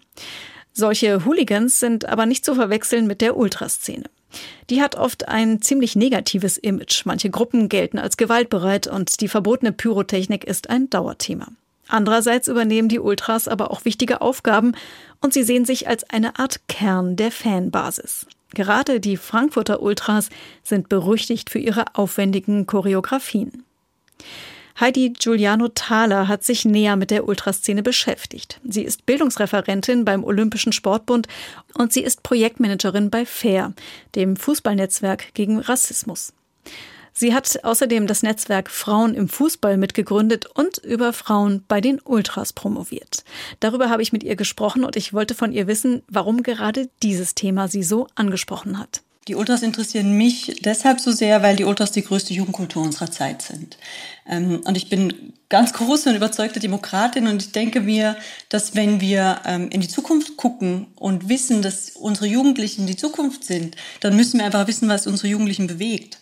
Solche 0.72 1.24
Hooligans 1.26 1.78
sind 1.78 2.06
aber 2.06 2.24
nicht 2.24 2.44
zu 2.44 2.54
verwechseln 2.54 3.06
mit 3.06 3.20
der 3.20 3.36
Ultraszene. 3.36 4.04
Die 4.70 4.80
hat 4.80 4.96
oft 4.96 5.28
ein 5.28 5.60
ziemlich 5.60 5.94
negatives 5.94 6.56
Image. 6.56 7.04
Manche 7.04 7.28
Gruppen 7.30 7.68
gelten 7.68 7.98
als 7.98 8.16
gewaltbereit 8.16 8.86
und 8.86 9.20
die 9.20 9.28
verbotene 9.28 9.72
Pyrotechnik 9.72 10.42
ist 10.42 10.70
ein 10.70 10.90
Dauerthema. 10.90 11.48
Andererseits 11.88 12.48
übernehmen 12.48 12.88
die 12.88 13.00
Ultras 13.00 13.48
aber 13.48 13.70
auch 13.70 13.84
wichtige 13.84 14.20
Aufgaben 14.20 14.72
und 15.20 15.32
sie 15.32 15.42
sehen 15.42 15.64
sich 15.64 15.88
als 15.88 16.08
eine 16.10 16.38
Art 16.38 16.60
Kern 16.68 17.16
der 17.16 17.30
Fanbasis. 17.30 18.26
Gerade 18.54 19.00
die 19.00 19.16
Frankfurter 19.16 19.82
Ultras 19.82 20.28
sind 20.62 20.88
berüchtigt 20.88 21.50
für 21.50 21.58
ihre 21.58 21.84
aufwendigen 21.94 22.66
Choreografien. 22.66 23.64
Heidi 24.80 25.12
Giuliano 25.12 25.68
Thaler 25.68 26.26
hat 26.26 26.42
sich 26.42 26.64
näher 26.64 26.96
mit 26.96 27.12
der 27.12 27.28
Ultraszene 27.28 27.82
beschäftigt. 27.82 28.60
Sie 28.68 28.82
ist 28.82 29.06
Bildungsreferentin 29.06 30.04
beim 30.04 30.24
Olympischen 30.24 30.72
Sportbund 30.72 31.28
und 31.74 31.92
sie 31.92 32.02
ist 32.02 32.24
Projektmanagerin 32.24 33.08
bei 33.08 33.24
FAIR, 33.24 33.72
dem 34.16 34.36
Fußballnetzwerk 34.36 35.32
gegen 35.34 35.60
Rassismus. 35.60 36.32
Sie 37.16 37.32
hat 37.32 37.62
außerdem 37.62 38.08
das 38.08 38.24
Netzwerk 38.24 38.68
Frauen 38.68 39.14
im 39.14 39.28
Fußball 39.28 39.76
mitgegründet 39.76 40.46
und 40.46 40.78
über 40.78 41.12
Frauen 41.12 41.62
bei 41.68 41.80
den 41.80 42.00
Ultras 42.00 42.52
promoviert. 42.52 43.22
Darüber 43.60 43.88
habe 43.88 44.02
ich 44.02 44.12
mit 44.12 44.24
ihr 44.24 44.34
gesprochen 44.34 44.84
und 44.84 44.96
ich 44.96 45.12
wollte 45.12 45.36
von 45.36 45.52
ihr 45.52 45.68
wissen, 45.68 46.02
warum 46.08 46.42
gerade 46.42 46.90
dieses 47.04 47.36
Thema 47.36 47.68
sie 47.68 47.84
so 47.84 48.08
angesprochen 48.16 48.80
hat. 48.80 49.02
Die 49.28 49.36
Ultras 49.36 49.62
interessieren 49.62 50.18
mich 50.18 50.60
deshalb 50.64 51.00
so 51.00 51.10
sehr, 51.10 51.40
weil 51.40 51.56
die 51.56 51.64
Ultras 51.64 51.92
die 51.92 52.02
größte 52.02 52.34
Jugendkultur 52.34 52.82
unserer 52.82 53.10
Zeit 53.10 53.40
sind. 53.40 53.78
Ähm, 54.28 54.60
und 54.64 54.76
ich 54.76 54.90
bin 54.90 55.32
ganz 55.48 55.72
große 55.72 56.10
und 56.10 56.16
überzeugte 56.16 56.60
Demokratin 56.60 57.28
und 57.28 57.42
ich 57.42 57.52
denke 57.52 57.80
mir, 57.80 58.16
dass 58.50 58.74
wenn 58.74 59.00
wir 59.00 59.40
ähm, 59.46 59.70
in 59.70 59.80
die 59.80 59.88
Zukunft 59.88 60.36
gucken 60.36 60.88
und 60.96 61.28
wissen, 61.28 61.62
dass 61.62 61.90
unsere 61.90 62.26
Jugendlichen 62.26 62.86
die 62.86 62.96
Zukunft 62.96 63.44
sind, 63.44 63.76
dann 64.00 64.16
müssen 64.16 64.40
wir 64.40 64.46
einfach 64.46 64.66
wissen, 64.66 64.88
was 64.88 65.06
unsere 65.06 65.28
Jugendlichen 65.28 65.68
bewegt. 65.68 66.18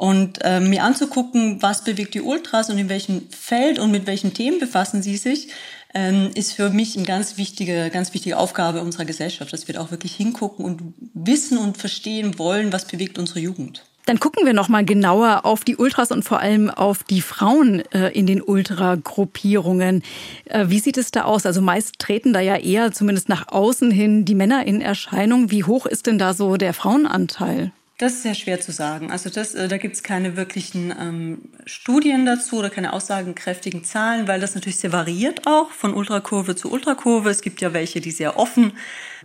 Und 0.00 0.38
äh, 0.44 0.60
mir 0.60 0.82
anzugucken, 0.82 1.60
was 1.60 1.84
bewegt 1.84 2.14
die 2.14 2.22
Ultras 2.22 2.70
und 2.70 2.78
in 2.78 2.88
welchem 2.88 3.28
Feld 3.28 3.78
und 3.78 3.90
mit 3.90 4.06
welchen 4.06 4.32
Themen 4.32 4.58
befassen 4.58 5.02
sie 5.02 5.18
sich, 5.18 5.48
ähm, 5.92 6.30
ist 6.34 6.54
für 6.54 6.70
mich 6.70 6.96
eine 6.96 7.04
ganz 7.04 7.36
wichtige, 7.36 7.90
ganz 7.90 8.14
wichtige 8.14 8.38
Aufgabe 8.38 8.80
unserer 8.80 9.04
Gesellschaft, 9.04 9.52
dass 9.52 9.68
wir 9.68 9.74
da 9.74 9.82
auch 9.82 9.90
wirklich 9.90 10.14
hingucken 10.16 10.64
und 10.64 10.94
wissen 11.12 11.58
und 11.58 11.76
verstehen 11.76 12.38
wollen, 12.38 12.72
was 12.72 12.86
bewegt 12.86 13.18
unsere 13.18 13.40
Jugend. 13.40 13.84
Dann 14.06 14.18
gucken 14.18 14.46
wir 14.46 14.54
noch 14.54 14.70
mal 14.70 14.86
genauer 14.86 15.44
auf 15.44 15.64
die 15.64 15.76
Ultras 15.76 16.10
und 16.10 16.22
vor 16.22 16.40
allem 16.40 16.70
auf 16.70 17.04
die 17.04 17.20
Frauen 17.20 17.82
äh, 17.92 18.08
in 18.08 18.26
den 18.26 18.40
Ultragruppierungen. 18.40 20.02
Äh, 20.46 20.68
wie 20.68 20.78
sieht 20.78 20.96
es 20.96 21.10
da 21.10 21.24
aus? 21.24 21.44
Also 21.44 21.60
meist 21.60 21.98
treten 21.98 22.32
da 22.32 22.40
ja 22.40 22.56
eher, 22.56 22.90
zumindest 22.92 23.28
nach 23.28 23.48
außen 23.48 23.90
hin, 23.90 24.24
die 24.24 24.34
Männer 24.34 24.64
in 24.64 24.80
Erscheinung. 24.80 25.50
Wie 25.50 25.64
hoch 25.64 25.84
ist 25.84 26.06
denn 26.06 26.18
da 26.18 26.32
so 26.32 26.56
der 26.56 26.72
Frauenanteil? 26.72 27.72
Das 28.00 28.14
ist 28.14 28.22
sehr 28.22 28.34
schwer 28.34 28.58
zu 28.58 28.72
sagen. 28.72 29.10
Also 29.10 29.28
das, 29.28 29.54
äh, 29.54 29.68
da 29.68 29.76
gibt 29.76 29.94
es 29.94 30.02
keine 30.02 30.34
wirklichen 30.34 30.90
ähm, 30.98 31.42
Studien 31.66 32.24
dazu 32.24 32.56
oder 32.56 32.70
keine 32.70 32.94
aussagenkräftigen 32.94 33.84
Zahlen, 33.84 34.26
weil 34.26 34.40
das 34.40 34.54
natürlich 34.54 34.78
sehr 34.78 34.90
variiert 34.90 35.46
auch 35.46 35.70
von 35.70 35.92
Ultrakurve 35.92 36.56
zu 36.56 36.72
Ultrakurve. 36.72 37.28
Es 37.28 37.42
gibt 37.42 37.60
ja 37.60 37.74
welche, 37.74 38.00
die 38.00 38.10
sehr 38.10 38.38
offen, 38.38 38.72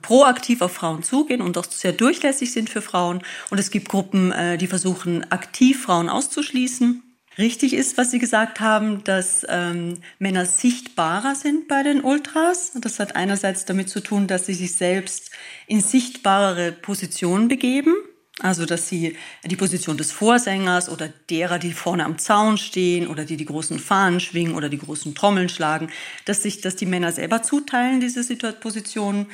proaktiv 0.02 0.62
auf 0.62 0.74
Frauen 0.74 1.04
zugehen 1.04 1.40
und 1.40 1.58
auch 1.58 1.64
sehr 1.64 1.94
durchlässig 1.94 2.52
sind 2.52 2.70
für 2.70 2.82
Frauen. 2.82 3.22
Und 3.50 3.60
es 3.60 3.72
gibt 3.72 3.88
Gruppen, 3.88 4.34
äh, 4.34 4.58
die 4.58 4.68
versuchen, 4.68 5.24
aktiv 5.32 5.82
Frauen 5.82 6.10
auszuschließen. 6.10 7.02
Richtig 7.38 7.74
ist, 7.74 7.98
was 7.98 8.12
Sie 8.12 8.20
gesagt 8.20 8.60
haben, 8.60 9.06
dass 9.06 9.46
ähm, 9.48 10.00
Männer 10.20 10.46
sichtbarer 10.46 11.36
sind 11.36 11.70
bei 11.70 11.82
den 11.82 12.02
Ultras. 12.02 12.74
Das 12.76 13.00
hat 13.00 13.16
einerseits 13.16 13.64
damit 13.64 13.88
zu 13.88 14.02
tun, 14.02 14.28
dass 14.28 14.48
sie 14.48 14.54
sich 14.54 14.74
selbst 14.74 15.32
in 15.66 15.80
sichtbarere 15.80 16.74
Positionen 16.74 17.48
begeben 17.48 17.94
Also, 18.42 18.66
dass 18.66 18.90
sie 18.90 19.16
die 19.46 19.56
Position 19.56 19.96
des 19.96 20.12
Vorsängers 20.12 20.90
oder 20.90 21.08
derer, 21.30 21.58
die 21.58 21.72
vorne 21.72 22.04
am 22.04 22.18
Zaun 22.18 22.58
stehen 22.58 23.08
oder 23.08 23.24
die 23.24 23.38
die 23.38 23.46
großen 23.46 23.80
Fahnen 23.80 24.20
schwingen 24.20 24.56
oder 24.56 24.68
die 24.68 24.78
großen 24.78 25.16
Trommeln 25.16 25.48
schlagen, 25.48 25.88
dass 26.26 26.44
sich, 26.44 26.60
dass 26.60 26.76
die 26.76 26.86
Männer 26.86 27.14
selber 27.14 27.44
zuteilen, 27.44 28.02
diese 28.02 28.22
Positionen. 28.60 29.28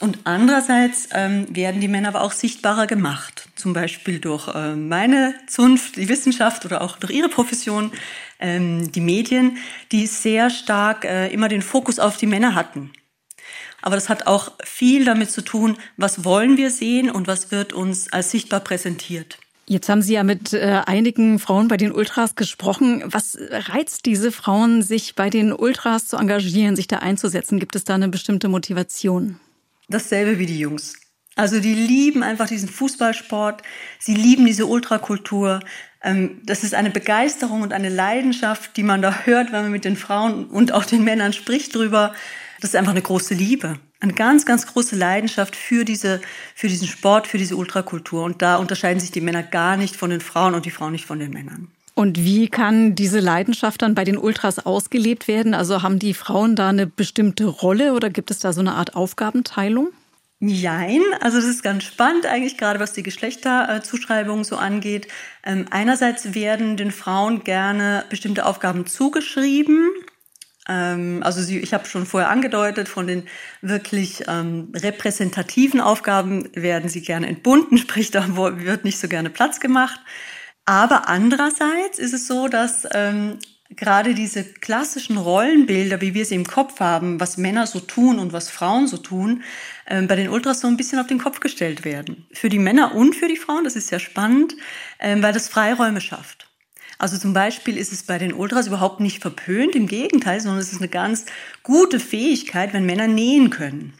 Und 0.00 0.18
andererseits 0.24 1.08
ähm, 1.12 1.46
werden 1.54 1.80
die 1.80 1.86
Männer 1.86 2.08
aber 2.08 2.22
auch 2.22 2.32
sichtbarer 2.32 2.88
gemacht. 2.88 3.48
Zum 3.54 3.74
Beispiel 3.74 4.18
durch 4.18 4.48
äh, 4.52 4.74
meine 4.74 5.34
Zunft, 5.46 5.94
die 5.94 6.08
Wissenschaft 6.08 6.64
oder 6.64 6.82
auch 6.82 6.96
durch 6.96 7.12
ihre 7.12 7.28
Profession, 7.28 7.92
ähm, 8.40 8.90
die 8.90 9.00
Medien, 9.00 9.58
die 9.92 10.08
sehr 10.08 10.50
stark 10.50 11.04
äh, 11.04 11.28
immer 11.28 11.48
den 11.48 11.62
Fokus 11.62 12.00
auf 12.00 12.16
die 12.16 12.26
Männer 12.26 12.56
hatten. 12.56 12.90
Aber 13.82 13.94
das 13.94 14.08
hat 14.08 14.26
auch 14.26 14.52
viel 14.64 15.04
damit 15.04 15.30
zu 15.30 15.42
tun, 15.42 15.76
was 15.96 16.24
wollen 16.24 16.56
wir 16.56 16.70
sehen 16.70 17.10
und 17.10 17.26
was 17.26 17.50
wird 17.50 17.72
uns 17.72 18.12
als 18.12 18.30
sichtbar 18.30 18.60
präsentiert. 18.60 19.38
Jetzt 19.66 19.90
haben 19.90 20.00
Sie 20.00 20.14
ja 20.14 20.24
mit 20.24 20.54
äh, 20.54 20.80
einigen 20.86 21.38
Frauen 21.38 21.68
bei 21.68 21.76
den 21.76 21.92
Ultras 21.92 22.36
gesprochen. 22.36 23.02
Was 23.04 23.38
reizt 23.50 24.06
diese 24.06 24.32
Frauen, 24.32 24.82
sich 24.82 25.14
bei 25.14 25.28
den 25.28 25.52
Ultras 25.52 26.08
zu 26.08 26.16
engagieren, 26.16 26.74
sich 26.74 26.88
da 26.88 26.98
einzusetzen? 27.00 27.60
Gibt 27.60 27.76
es 27.76 27.84
da 27.84 27.94
eine 27.94 28.08
bestimmte 28.08 28.48
Motivation? 28.48 29.38
Dasselbe 29.88 30.38
wie 30.38 30.46
die 30.46 30.58
Jungs. 30.58 30.94
Also 31.36 31.60
die 31.60 31.74
lieben 31.74 32.22
einfach 32.22 32.48
diesen 32.48 32.68
Fußballsport, 32.68 33.62
sie 34.00 34.14
lieben 34.14 34.46
diese 34.46 34.66
Ultrakultur. 34.66 35.60
Ähm, 36.02 36.40
das 36.44 36.64
ist 36.64 36.74
eine 36.74 36.90
Begeisterung 36.90 37.60
und 37.60 37.72
eine 37.72 37.90
Leidenschaft, 37.90 38.76
die 38.76 38.82
man 38.82 39.02
da 39.02 39.20
hört, 39.24 39.52
wenn 39.52 39.62
man 39.62 39.70
mit 39.70 39.84
den 39.84 39.96
Frauen 39.96 40.46
und 40.46 40.72
auch 40.72 40.84
den 40.84 41.04
Männern 41.04 41.32
spricht 41.32 41.74
drüber. 41.74 42.14
Das 42.60 42.70
ist 42.70 42.76
einfach 42.76 42.92
eine 42.92 43.02
große 43.02 43.34
Liebe, 43.34 43.78
eine 44.00 44.14
ganz, 44.14 44.44
ganz 44.44 44.66
große 44.66 44.96
Leidenschaft 44.96 45.54
für 45.54 45.84
diese, 45.84 46.20
für 46.54 46.68
diesen 46.68 46.88
Sport, 46.88 47.26
für 47.26 47.38
diese 47.38 47.56
Ultrakultur. 47.56 48.24
Und 48.24 48.42
da 48.42 48.56
unterscheiden 48.56 49.00
sich 49.00 49.10
die 49.10 49.20
Männer 49.20 49.42
gar 49.42 49.76
nicht 49.76 49.96
von 49.96 50.10
den 50.10 50.20
Frauen 50.20 50.54
und 50.54 50.66
die 50.66 50.70
Frauen 50.70 50.92
nicht 50.92 51.06
von 51.06 51.18
den 51.18 51.32
Männern. 51.32 51.68
Und 51.94 52.16
wie 52.18 52.48
kann 52.48 52.94
diese 52.94 53.18
Leidenschaft 53.18 53.82
dann 53.82 53.96
bei 53.96 54.04
den 54.04 54.18
Ultras 54.18 54.64
ausgelebt 54.64 55.26
werden? 55.26 55.52
Also 55.52 55.82
haben 55.82 55.98
die 55.98 56.14
Frauen 56.14 56.54
da 56.54 56.68
eine 56.68 56.86
bestimmte 56.86 57.46
Rolle 57.46 57.92
oder 57.92 58.08
gibt 58.08 58.30
es 58.30 58.38
da 58.38 58.52
so 58.52 58.60
eine 58.60 58.74
Art 58.74 58.94
Aufgabenteilung? 58.94 59.88
Jein, 60.40 61.02
also 61.20 61.38
das 61.38 61.46
ist 61.46 61.64
ganz 61.64 61.82
spannend 61.82 62.24
eigentlich, 62.24 62.56
gerade 62.56 62.78
was 62.78 62.92
die 62.92 63.02
Geschlechterzuschreibung 63.02 64.44
so 64.44 64.56
angeht. 64.56 65.08
Ähm, 65.44 65.66
einerseits 65.70 66.34
werden 66.34 66.76
den 66.76 66.92
Frauen 66.92 67.42
gerne 67.42 68.04
bestimmte 68.08 68.46
Aufgaben 68.46 68.86
zugeschrieben, 68.86 69.90
also 70.68 71.42
sie, 71.42 71.58
ich 71.58 71.72
habe 71.72 71.86
schon 71.86 72.06
vorher 72.06 72.30
angedeutet, 72.30 72.88
von 72.88 73.06
den 73.06 73.24
wirklich 73.62 74.24
ähm, 74.28 74.72
repräsentativen 74.74 75.80
Aufgaben 75.80 76.50
werden 76.54 76.90
sie 76.90 77.00
gerne 77.00 77.26
entbunden, 77.26 77.78
sprich 77.78 78.10
da 78.10 78.36
wird 78.36 78.84
nicht 78.84 78.98
so 78.98 79.08
gerne 79.08 79.30
Platz 79.30 79.60
gemacht. 79.60 80.00
Aber 80.66 81.08
andererseits 81.08 81.98
ist 81.98 82.12
es 82.12 82.26
so, 82.26 82.48
dass 82.48 82.86
ähm, 82.92 83.38
gerade 83.70 84.14
diese 84.14 84.44
klassischen 84.44 85.16
Rollenbilder, 85.16 86.00
wie 86.00 86.14
wir 86.14 86.24
sie 86.24 86.34
im 86.34 86.46
Kopf 86.46 86.80
haben, 86.80 87.20
was 87.20 87.38
Männer 87.38 87.66
so 87.66 87.80
tun 87.80 88.18
und 88.18 88.32
was 88.32 88.50
Frauen 88.50 88.86
so 88.86 88.96
tun, 88.96 89.42
äh, 89.86 90.02
bei 90.02 90.16
den 90.16 90.28
Ultras 90.28 90.60
so 90.60 90.68
ein 90.68 90.76
bisschen 90.76 90.98
auf 90.98 91.06
den 91.06 91.18
Kopf 91.18 91.40
gestellt 91.40 91.84
werden. 91.84 92.26
Für 92.32 92.48
die 92.48 92.58
Männer 92.58 92.94
und 92.94 93.14
für 93.14 93.28
die 93.28 93.36
Frauen, 93.36 93.64
das 93.64 93.76
ist 93.76 93.88
sehr 93.88 94.00
spannend, 94.00 94.54
äh, 94.98 95.16
weil 95.20 95.32
das 95.32 95.48
Freiräume 95.48 96.00
schafft. 96.00 96.47
Also 96.98 97.16
zum 97.16 97.32
Beispiel 97.32 97.76
ist 97.76 97.92
es 97.92 98.02
bei 98.02 98.18
den 98.18 98.32
Ultras 98.32 98.66
überhaupt 98.66 98.98
nicht 99.00 99.22
verpönt, 99.22 99.76
im 99.76 99.86
Gegenteil, 99.86 100.40
sondern 100.40 100.60
es 100.60 100.72
ist 100.72 100.80
eine 100.80 100.88
ganz 100.88 101.26
gute 101.62 102.00
Fähigkeit, 102.00 102.72
wenn 102.72 102.84
Männer 102.84 103.06
nähen 103.06 103.50
können. 103.50 103.94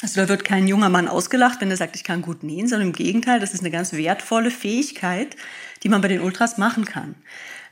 Also 0.00 0.20
da 0.20 0.28
wird 0.28 0.44
kein 0.44 0.68
junger 0.68 0.88
Mann 0.88 1.08
ausgelacht, 1.08 1.60
wenn 1.60 1.70
er 1.72 1.76
sagt, 1.76 1.96
ich 1.96 2.04
kann 2.04 2.22
gut 2.22 2.44
nähen, 2.44 2.68
sondern 2.68 2.88
im 2.88 2.94
Gegenteil, 2.94 3.40
das 3.40 3.52
ist 3.52 3.60
eine 3.60 3.72
ganz 3.72 3.92
wertvolle 3.92 4.52
Fähigkeit, 4.52 5.34
die 5.82 5.88
man 5.88 6.00
bei 6.00 6.08
den 6.08 6.20
Ultras 6.20 6.58
machen 6.58 6.84
kann. 6.84 7.14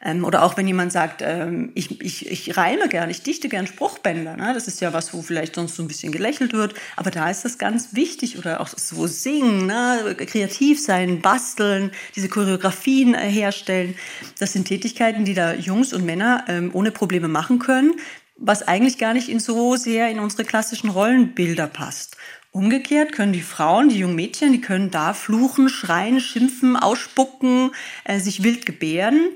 Ähm, 0.02 0.24
oder 0.24 0.42
auch 0.42 0.56
wenn 0.56 0.66
jemand 0.66 0.92
sagt, 0.92 1.22
ähm, 1.22 1.72
ich, 1.74 2.00
ich, 2.00 2.30
ich 2.30 2.56
reime 2.56 2.88
gern, 2.88 3.10
ich 3.10 3.22
dichte 3.22 3.48
gern 3.48 3.66
Spruchbänder. 3.66 4.36
Ne? 4.36 4.52
Das 4.54 4.68
ist 4.68 4.80
ja 4.80 4.92
was, 4.92 5.14
wo 5.14 5.22
vielleicht 5.22 5.54
sonst 5.54 5.76
so 5.76 5.82
ein 5.82 5.88
bisschen 5.88 6.12
gelächelt 6.12 6.52
wird. 6.52 6.74
Aber 6.96 7.10
da 7.10 7.30
ist 7.30 7.44
das 7.44 7.58
ganz 7.58 7.94
wichtig. 7.94 8.38
Oder 8.38 8.60
auch 8.60 8.68
so 8.68 9.06
singen, 9.06 9.66
ne? 9.66 10.14
kreativ 10.26 10.80
sein, 10.80 11.20
basteln, 11.22 11.90
diese 12.14 12.28
Choreografien 12.28 13.14
äh, 13.14 13.30
herstellen. 13.30 13.94
Das 14.38 14.52
sind 14.52 14.68
Tätigkeiten, 14.68 15.24
die 15.24 15.34
da 15.34 15.54
Jungs 15.54 15.92
und 15.92 16.04
Männer 16.04 16.44
ähm, 16.48 16.70
ohne 16.72 16.90
Probleme 16.90 17.28
machen 17.28 17.58
können, 17.58 17.94
was 18.36 18.68
eigentlich 18.68 18.98
gar 18.98 19.14
nicht 19.14 19.28
in 19.30 19.40
so 19.40 19.76
sehr 19.76 20.10
in 20.10 20.20
unsere 20.20 20.44
klassischen 20.44 20.90
Rollenbilder 20.90 21.66
passt. 21.66 22.16
Umgekehrt 22.56 23.12
können 23.12 23.34
die 23.34 23.42
Frauen, 23.42 23.90
die 23.90 23.98
jungen 23.98 24.16
Mädchen, 24.16 24.50
die 24.50 24.62
können 24.62 24.90
da 24.90 25.12
fluchen, 25.12 25.68
schreien, 25.68 26.20
schimpfen, 26.20 26.74
ausspucken, 26.74 27.72
äh, 28.04 28.18
sich 28.18 28.42
wild 28.42 28.64
gebärden 28.64 29.28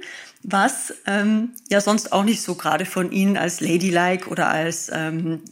was 0.43 0.95
ähm, 1.07 1.51
ja 1.69 1.83
sonst 1.83 2.15
auch 2.15 2.25
nicht 2.25 2.41
so 2.41 2.55
gerade 2.55 2.87
von 2.87 3.13
ihnen 3.13 3.37
als 3.37 3.61
ladylike 3.61 4.27
oder 4.31 4.49
als 4.49 4.91
ähm, 4.91 5.43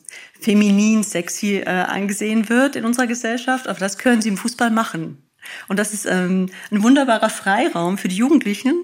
feminin, 0.40 1.02
sexy 1.02 1.58
äh, 1.58 1.66
angesehen 1.66 2.48
wird 2.48 2.74
in 2.74 2.86
unserer 2.86 3.06
Gesellschaft. 3.06 3.68
Aber 3.68 3.78
das 3.78 3.98
können 3.98 4.22
sie 4.22 4.30
im 4.30 4.38
Fußball 4.38 4.70
machen. 4.70 5.22
Und 5.68 5.78
das 5.78 5.92
ist 5.92 6.06
ähm, 6.06 6.48
ein 6.70 6.82
wunderbarer 6.82 7.28
Freiraum 7.28 7.98
für 7.98 8.08
die 8.08 8.16
Jugendlichen 8.16 8.82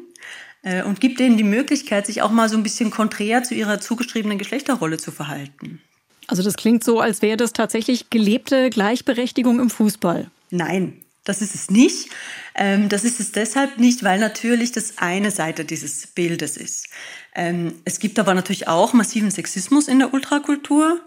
äh, 0.62 0.82
und 0.82 1.00
gibt 1.00 1.20
denen 1.20 1.38
die 1.38 1.42
Möglichkeit, 1.42 2.04
sich 2.04 2.20
auch 2.20 2.30
mal 2.30 2.50
so 2.50 2.56
ein 2.58 2.62
bisschen 2.62 2.90
konträr 2.90 3.42
zu 3.42 3.54
ihrer 3.54 3.80
zugeschriebenen 3.80 4.36
Geschlechterrolle 4.36 4.98
zu 4.98 5.10
verhalten. 5.10 5.80
Also 6.26 6.42
das 6.42 6.54
klingt 6.54 6.84
so, 6.84 7.00
als 7.00 7.22
wäre 7.22 7.36
das 7.36 7.52
tatsächlich 7.52 8.10
gelebte 8.10 8.70
Gleichberechtigung 8.70 9.60
im 9.60 9.70
Fußball. 9.70 10.30
Nein, 10.50 11.04
das 11.24 11.40
ist 11.40 11.54
es 11.54 11.70
nicht. 11.70 12.10
Ähm, 12.54 12.88
das 12.88 13.04
ist 13.04 13.20
es 13.20 13.32
deshalb 13.32 13.78
nicht, 13.78 14.04
weil 14.04 14.18
natürlich 14.18 14.72
das 14.72 14.98
eine 14.98 15.30
Seite 15.30 15.64
dieses 15.64 16.06
Bildes 16.06 16.56
ist. 16.56 16.88
Ähm, 17.34 17.74
es 17.84 17.98
gibt 17.98 18.18
aber 18.18 18.34
natürlich 18.34 18.68
auch 18.68 18.92
massiven 18.92 19.30
Sexismus 19.30 19.88
in 19.88 19.98
der 19.98 20.14
Ultrakultur. 20.14 21.00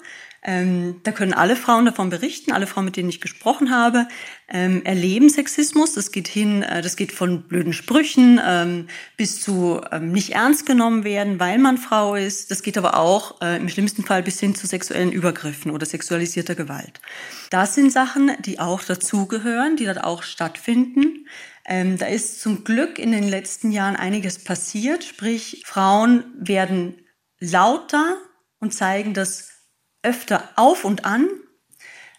Ähm, 0.43 1.01
da 1.03 1.11
können 1.11 1.33
alle 1.33 1.55
Frauen 1.55 1.85
davon 1.85 2.09
berichten, 2.09 2.51
alle 2.51 2.67
Frauen, 2.67 2.85
mit 2.85 2.95
denen 2.95 3.09
ich 3.09 3.21
gesprochen 3.21 3.71
habe, 3.71 4.07
ähm, 4.47 4.83
erleben 4.85 5.29
Sexismus. 5.29 5.93
Das 5.93 6.11
geht 6.11 6.27
hin, 6.27 6.63
äh, 6.63 6.81
das 6.81 6.95
geht 6.95 7.11
von 7.11 7.43
blöden 7.47 7.73
Sprüchen 7.73 8.39
ähm, 8.45 8.87
bis 9.17 9.41
zu 9.41 9.81
ähm, 9.91 10.11
nicht 10.11 10.33
ernst 10.33 10.65
genommen 10.65 11.03
werden, 11.03 11.39
weil 11.39 11.57
man 11.57 11.77
Frau 11.77 12.15
ist. 12.15 12.51
Das 12.51 12.63
geht 12.63 12.77
aber 12.77 12.97
auch 12.97 13.41
äh, 13.41 13.57
im 13.57 13.67
schlimmsten 13.67 14.03
Fall 14.03 14.23
bis 14.23 14.39
hin 14.39 14.55
zu 14.55 14.67
sexuellen 14.67 15.11
Übergriffen 15.11 15.71
oder 15.71 15.85
sexualisierter 15.85 16.55
Gewalt. 16.55 17.01
Das 17.49 17.75
sind 17.75 17.91
Sachen, 17.91 18.31
die 18.39 18.59
auch 18.59 18.83
dazugehören, 18.83 19.75
die 19.75 19.85
dort 19.85 20.03
auch 20.03 20.23
stattfinden. 20.23 21.27
Ähm, 21.65 21.97
da 21.97 22.05
ist 22.05 22.39
zum 22.39 22.63
Glück 22.63 22.99
in 22.99 23.11
den 23.11 23.27
letzten 23.27 23.71
Jahren 23.71 23.97
einiges 23.97 24.43
passiert. 24.43 25.03
Sprich, 25.03 25.63
Frauen 25.65 26.23
werden 26.39 26.95
lauter 27.39 28.17
und 28.59 28.73
zeigen 28.73 29.13
das 29.13 29.56
öfter 30.03 30.49
auf 30.55 30.85
und 30.85 31.05
an. 31.05 31.27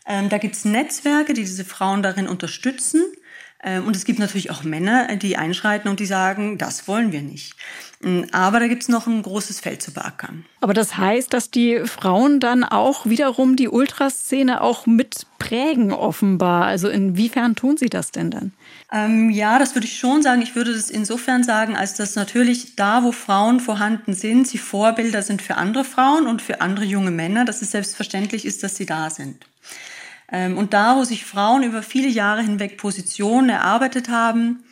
Ähm, 0.07 0.29
da 0.29 0.39
gibt 0.39 0.57
es 0.57 0.65
Netzwerke, 0.65 1.35
die 1.35 1.43
diese 1.43 1.65
Frauen 1.65 2.03
darin 2.03 2.29
unterstützen. 2.29 3.03
Ähm, 3.63 3.87
und 3.87 3.97
es 3.97 4.05
gibt 4.05 4.19
natürlich 4.19 4.51
auch 4.51 4.63
Männer, 4.63 5.17
die 5.17 5.37
einschreiten 5.37 5.91
und 5.91 6.01
die 6.01 6.07
sagen, 6.07 6.59
das 6.59 6.87
wollen 6.87 7.11
wir 7.11 7.23
nicht. 7.23 7.57
Ähm, 8.05 8.27
aber 8.31 8.61
da 8.61 8.69
gibt 8.69 8.83
es 8.83 8.89
noch 8.89 9.09
ein 9.09 9.23
großes 9.23 9.59
Feld 9.59 9.83
zu 9.83 9.93
beackern. 9.93 10.45
Aber 10.61 10.75
das 10.75 10.97
heißt, 10.97 11.33
dass 11.33 11.51
die 11.51 11.81
Frauen 11.85 12.39
dann 12.39 12.63
auch 12.63 13.07
wiederum 13.07 13.57
die 13.57 13.69
Ultraszene 13.69 14.61
auch 14.61 14.87
mit 14.87 15.27
prägen, 15.39 15.93
offenbar. 15.93 16.67
Also 16.67 16.89
inwiefern 16.89 17.57
tun 17.57 17.77
sie 17.77 17.89
das 17.89 18.13
denn 18.13 18.31
dann? 18.31 18.53
Ähm, 18.93 19.31
ja, 19.31 19.59
das 19.59 19.75
würde 19.75 19.87
ich 19.87 19.99
schon 19.99 20.23
sagen. 20.23 20.43
Ich 20.43 20.55
würde 20.55 20.73
das 20.73 20.91
insofern 20.91 21.43
sagen, 21.43 21.77
als 21.77 21.95
dass 21.95 22.15
natürlich 22.15 22.77
da, 22.77 23.03
wo 23.03 23.11
Frauen 23.11 23.59
vorhanden 23.59 24.15
sind, 24.15 24.47
sie 24.47 24.59
Vorbilder 24.59 25.23
sind 25.23 25.43
für 25.43 25.57
andere 25.57 25.85
Frauen 25.85 26.29
und 26.29 26.43
für 26.43 26.61
andere 26.61 26.85
junge 26.85 27.11
Männer, 27.11 27.45
dass 27.45 27.61
es 27.63 27.73
selbstverständlich 27.73 28.45
ist, 28.45 28.63
dass 28.63 28.77
sie 28.77 28.87
da 28.87 29.11
sind. 29.11 29.45
Ähm, 30.31 30.59
und 30.59 30.75
da, 30.75 30.97
wo 30.97 31.05
sich 31.05 31.25
Frauen 31.25 31.63
über 31.63 31.83
viele 31.83 32.09
Jahre 32.09 32.43
hinweg 32.43 32.77
Positionen 32.77 33.51
erarbeitet 33.51 34.09
haben, 34.09 34.65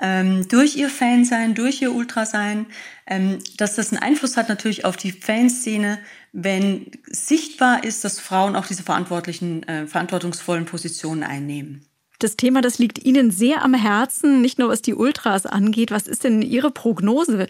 ähm, 0.00 0.48
durch 0.48 0.76
ihr 0.76 0.88
Fansein, 0.88 1.54
durch 1.54 1.82
ihr 1.82 1.94
Ultrasein, 1.94 2.66
ähm, 3.06 3.38
dass 3.56 3.76
das 3.76 3.92
einen 3.92 4.02
Einfluss 4.02 4.36
hat 4.36 4.48
natürlich 4.48 4.84
auf 4.84 4.96
die 4.96 5.12
Fanszene, 5.12 5.98
wenn 6.32 6.90
sichtbar 7.06 7.84
ist, 7.84 8.04
dass 8.04 8.20
Frauen 8.20 8.56
auch 8.56 8.66
diese 8.66 8.82
verantwortlichen, 8.82 9.62
äh, 9.64 9.86
verantwortungsvollen 9.86 10.64
Positionen 10.64 11.22
einnehmen. 11.22 11.84
Das 12.18 12.36
Thema, 12.36 12.60
das 12.60 12.78
liegt 12.78 12.98
Ihnen 13.04 13.30
sehr 13.30 13.62
am 13.62 13.72
Herzen, 13.72 14.42
nicht 14.42 14.58
nur 14.58 14.68
was 14.68 14.82
die 14.82 14.94
Ultras 14.94 15.46
angeht. 15.46 15.90
Was 15.90 16.06
ist 16.06 16.24
denn 16.24 16.42
Ihre 16.42 16.70
Prognose? 16.70 17.46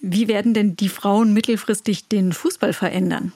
Wie 0.00 0.28
werden 0.28 0.54
denn 0.54 0.76
die 0.76 0.88
Frauen 0.88 1.34
mittelfristig 1.34 2.08
den 2.08 2.32
Fußball 2.32 2.72
verändern? 2.72 3.32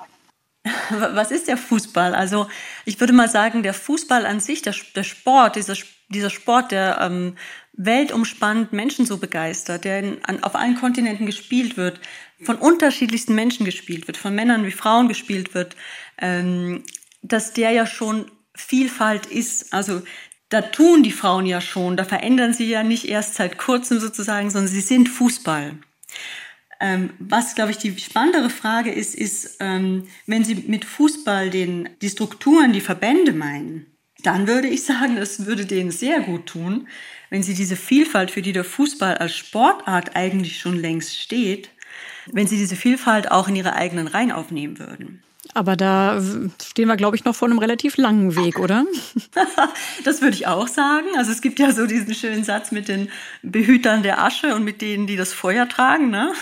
Was 1.14 1.30
ist 1.30 1.48
der 1.48 1.56
Fußball? 1.56 2.14
Also 2.14 2.48
ich 2.84 3.00
würde 3.00 3.12
mal 3.12 3.28
sagen, 3.28 3.62
der 3.62 3.74
Fußball 3.74 4.26
an 4.26 4.40
sich, 4.40 4.62
der, 4.62 4.74
der 4.94 5.04
Sport, 5.04 5.56
dieser, 5.56 5.74
dieser 6.08 6.30
Sport, 6.30 6.72
der 6.72 6.98
ähm, 7.00 7.36
weltumspannend 7.72 8.72
Menschen 8.72 9.06
so 9.06 9.18
begeistert, 9.18 9.84
der 9.84 10.00
in, 10.00 10.24
an, 10.24 10.42
auf 10.42 10.54
allen 10.54 10.76
Kontinenten 10.76 11.26
gespielt 11.26 11.76
wird, 11.76 12.00
von 12.42 12.56
unterschiedlichsten 12.56 13.34
Menschen 13.34 13.64
gespielt 13.64 14.06
wird, 14.06 14.16
von 14.16 14.34
Männern 14.34 14.64
wie 14.64 14.72
Frauen 14.72 15.08
gespielt 15.08 15.54
wird, 15.54 15.76
ähm, 16.18 16.84
dass 17.22 17.52
der 17.52 17.70
ja 17.70 17.86
schon 17.86 18.30
Vielfalt 18.54 19.26
ist. 19.26 19.72
Also 19.72 20.02
da 20.48 20.62
tun 20.62 21.02
die 21.02 21.12
Frauen 21.12 21.46
ja 21.46 21.60
schon, 21.60 21.96
da 21.96 22.04
verändern 22.04 22.54
sie 22.54 22.68
ja 22.68 22.82
nicht 22.82 23.06
erst 23.06 23.34
seit 23.34 23.58
kurzem 23.58 24.00
sozusagen, 24.00 24.50
sondern 24.50 24.68
sie 24.68 24.80
sind 24.80 25.08
Fußball. 25.08 25.74
Ähm, 26.80 27.10
was, 27.18 27.54
glaube 27.54 27.72
ich, 27.72 27.78
die 27.78 27.98
spannendere 27.98 28.50
Frage 28.50 28.92
ist, 28.92 29.14
ist, 29.14 29.56
ähm, 29.60 30.06
wenn 30.26 30.44
Sie 30.44 30.54
mit 30.54 30.84
Fußball 30.84 31.50
den, 31.50 31.88
die 32.00 32.08
Strukturen, 32.08 32.72
die 32.72 32.80
Verbände 32.80 33.32
meinen, 33.32 33.86
dann 34.22 34.46
würde 34.46 34.68
ich 34.68 34.84
sagen, 34.84 35.16
es 35.16 35.46
würde 35.46 35.64
denen 35.64 35.90
sehr 35.90 36.20
gut 36.20 36.46
tun, 36.46 36.88
wenn 37.30 37.42
sie 37.42 37.54
diese 37.54 37.76
Vielfalt, 37.76 38.30
für 38.30 38.42
die 38.42 38.52
der 38.52 38.64
Fußball 38.64 39.16
als 39.16 39.36
Sportart 39.36 40.16
eigentlich 40.16 40.58
schon 40.58 40.78
längst 40.80 41.16
steht, 41.16 41.70
wenn 42.26 42.46
sie 42.46 42.56
diese 42.56 42.76
Vielfalt 42.76 43.30
auch 43.30 43.48
in 43.48 43.56
ihre 43.56 43.74
eigenen 43.74 44.06
Reihen 44.06 44.32
aufnehmen 44.32 44.78
würden. 44.78 45.22
Aber 45.58 45.74
da 45.74 46.22
stehen 46.62 46.86
wir, 46.86 46.94
glaube 46.94 47.16
ich, 47.16 47.24
noch 47.24 47.34
vor 47.34 47.48
einem 47.48 47.58
relativ 47.58 47.96
langen 47.96 48.36
Weg, 48.36 48.60
oder? 48.60 48.86
das 50.04 50.22
würde 50.22 50.36
ich 50.36 50.46
auch 50.46 50.68
sagen. 50.68 51.08
Also 51.16 51.32
es 51.32 51.40
gibt 51.40 51.58
ja 51.58 51.72
so 51.72 51.84
diesen 51.84 52.14
schönen 52.14 52.44
Satz 52.44 52.70
mit 52.70 52.86
den 52.86 53.08
Behütern 53.42 54.04
der 54.04 54.22
Asche 54.22 54.54
und 54.54 54.62
mit 54.62 54.80
denen, 54.82 55.08
die 55.08 55.16
das 55.16 55.32
Feuer 55.32 55.68
tragen. 55.68 56.10
Ne? 56.10 56.32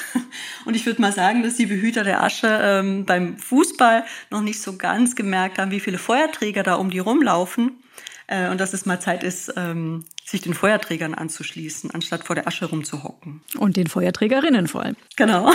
Und 0.66 0.76
ich 0.76 0.84
würde 0.84 1.00
mal 1.00 1.12
sagen, 1.12 1.42
dass 1.42 1.54
die 1.54 1.64
Behüter 1.64 2.04
der 2.04 2.22
Asche 2.22 2.60
ähm, 2.62 3.06
beim 3.06 3.38
Fußball 3.38 4.04
noch 4.28 4.42
nicht 4.42 4.60
so 4.60 4.76
ganz 4.76 5.16
gemerkt 5.16 5.58
haben, 5.58 5.70
wie 5.70 5.80
viele 5.80 5.96
Feuerträger 5.96 6.62
da 6.62 6.74
um 6.74 6.90
die 6.90 6.98
rumlaufen. 6.98 7.82
Äh, 8.26 8.50
und 8.50 8.60
dass 8.60 8.74
es 8.74 8.84
mal 8.84 9.00
Zeit 9.00 9.22
ist, 9.22 9.50
ähm, 9.56 10.04
sich 10.26 10.42
den 10.42 10.52
Feuerträgern 10.52 11.14
anzuschließen, 11.14 11.90
anstatt 11.92 12.24
vor 12.24 12.36
der 12.36 12.46
Asche 12.46 12.66
rumzuhocken. 12.66 13.40
Und 13.56 13.78
den 13.78 13.86
Feuerträgerinnen 13.86 14.68
vor 14.68 14.82
allem. 14.82 14.96
Genau. 15.16 15.54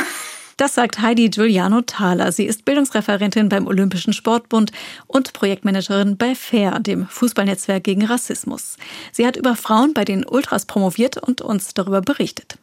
Das 0.61 0.75
sagt 0.75 1.01
Heidi 1.01 1.31
Giuliano 1.31 1.81
Thaler. 1.81 2.31
Sie 2.31 2.45
ist 2.45 2.65
Bildungsreferentin 2.65 3.49
beim 3.49 3.65
Olympischen 3.65 4.13
Sportbund 4.13 4.71
und 5.07 5.33
Projektmanagerin 5.33 6.17
bei 6.17 6.35
FAIR, 6.35 6.79
dem 6.81 7.07
Fußballnetzwerk 7.07 7.83
gegen 7.83 8.05
Rassismus. 8.05 8.77
Sie 9.11 9.25
hat 9.25 9.37
über 9.37 9.55
Frauen 9.55 9.95
bei 9.95 10.05
den 10.05 10.23
Ultras 10.23 10.67
promoviert 10.67 11.17
und 11.17 11.41
uns 11.41 11.73
darüber 11.73 12.01
berichtet. 12.01 12.59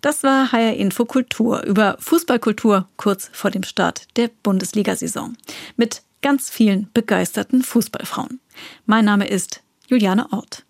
Das 0.00 0.24
war 0.24 0.50
HR 0.50 0.74
Info 0.74 1.04
Kultur 1.04 1.62
über 1.62 1.94
Fußballkultur 2.00 2.88
kurz 2.96 3.30
vor 3.32 3.52
dem 3.52 3.62
Start 3.62 4.08
der 4.16 4.28
Bundesliga-Saison. 4.42 5.36
Mit 5.76 6.02
ganz 6.20 6.50
vielen 6.50 6.90
begeisterten 6.94 7.62
Fußballfrauen. 7.62 8.40
Mein 8.86 9.04
Name 9.04 9.28
ist 9.28 9.62
Juliane 9.86 10.32
Ort. 10.32 10.64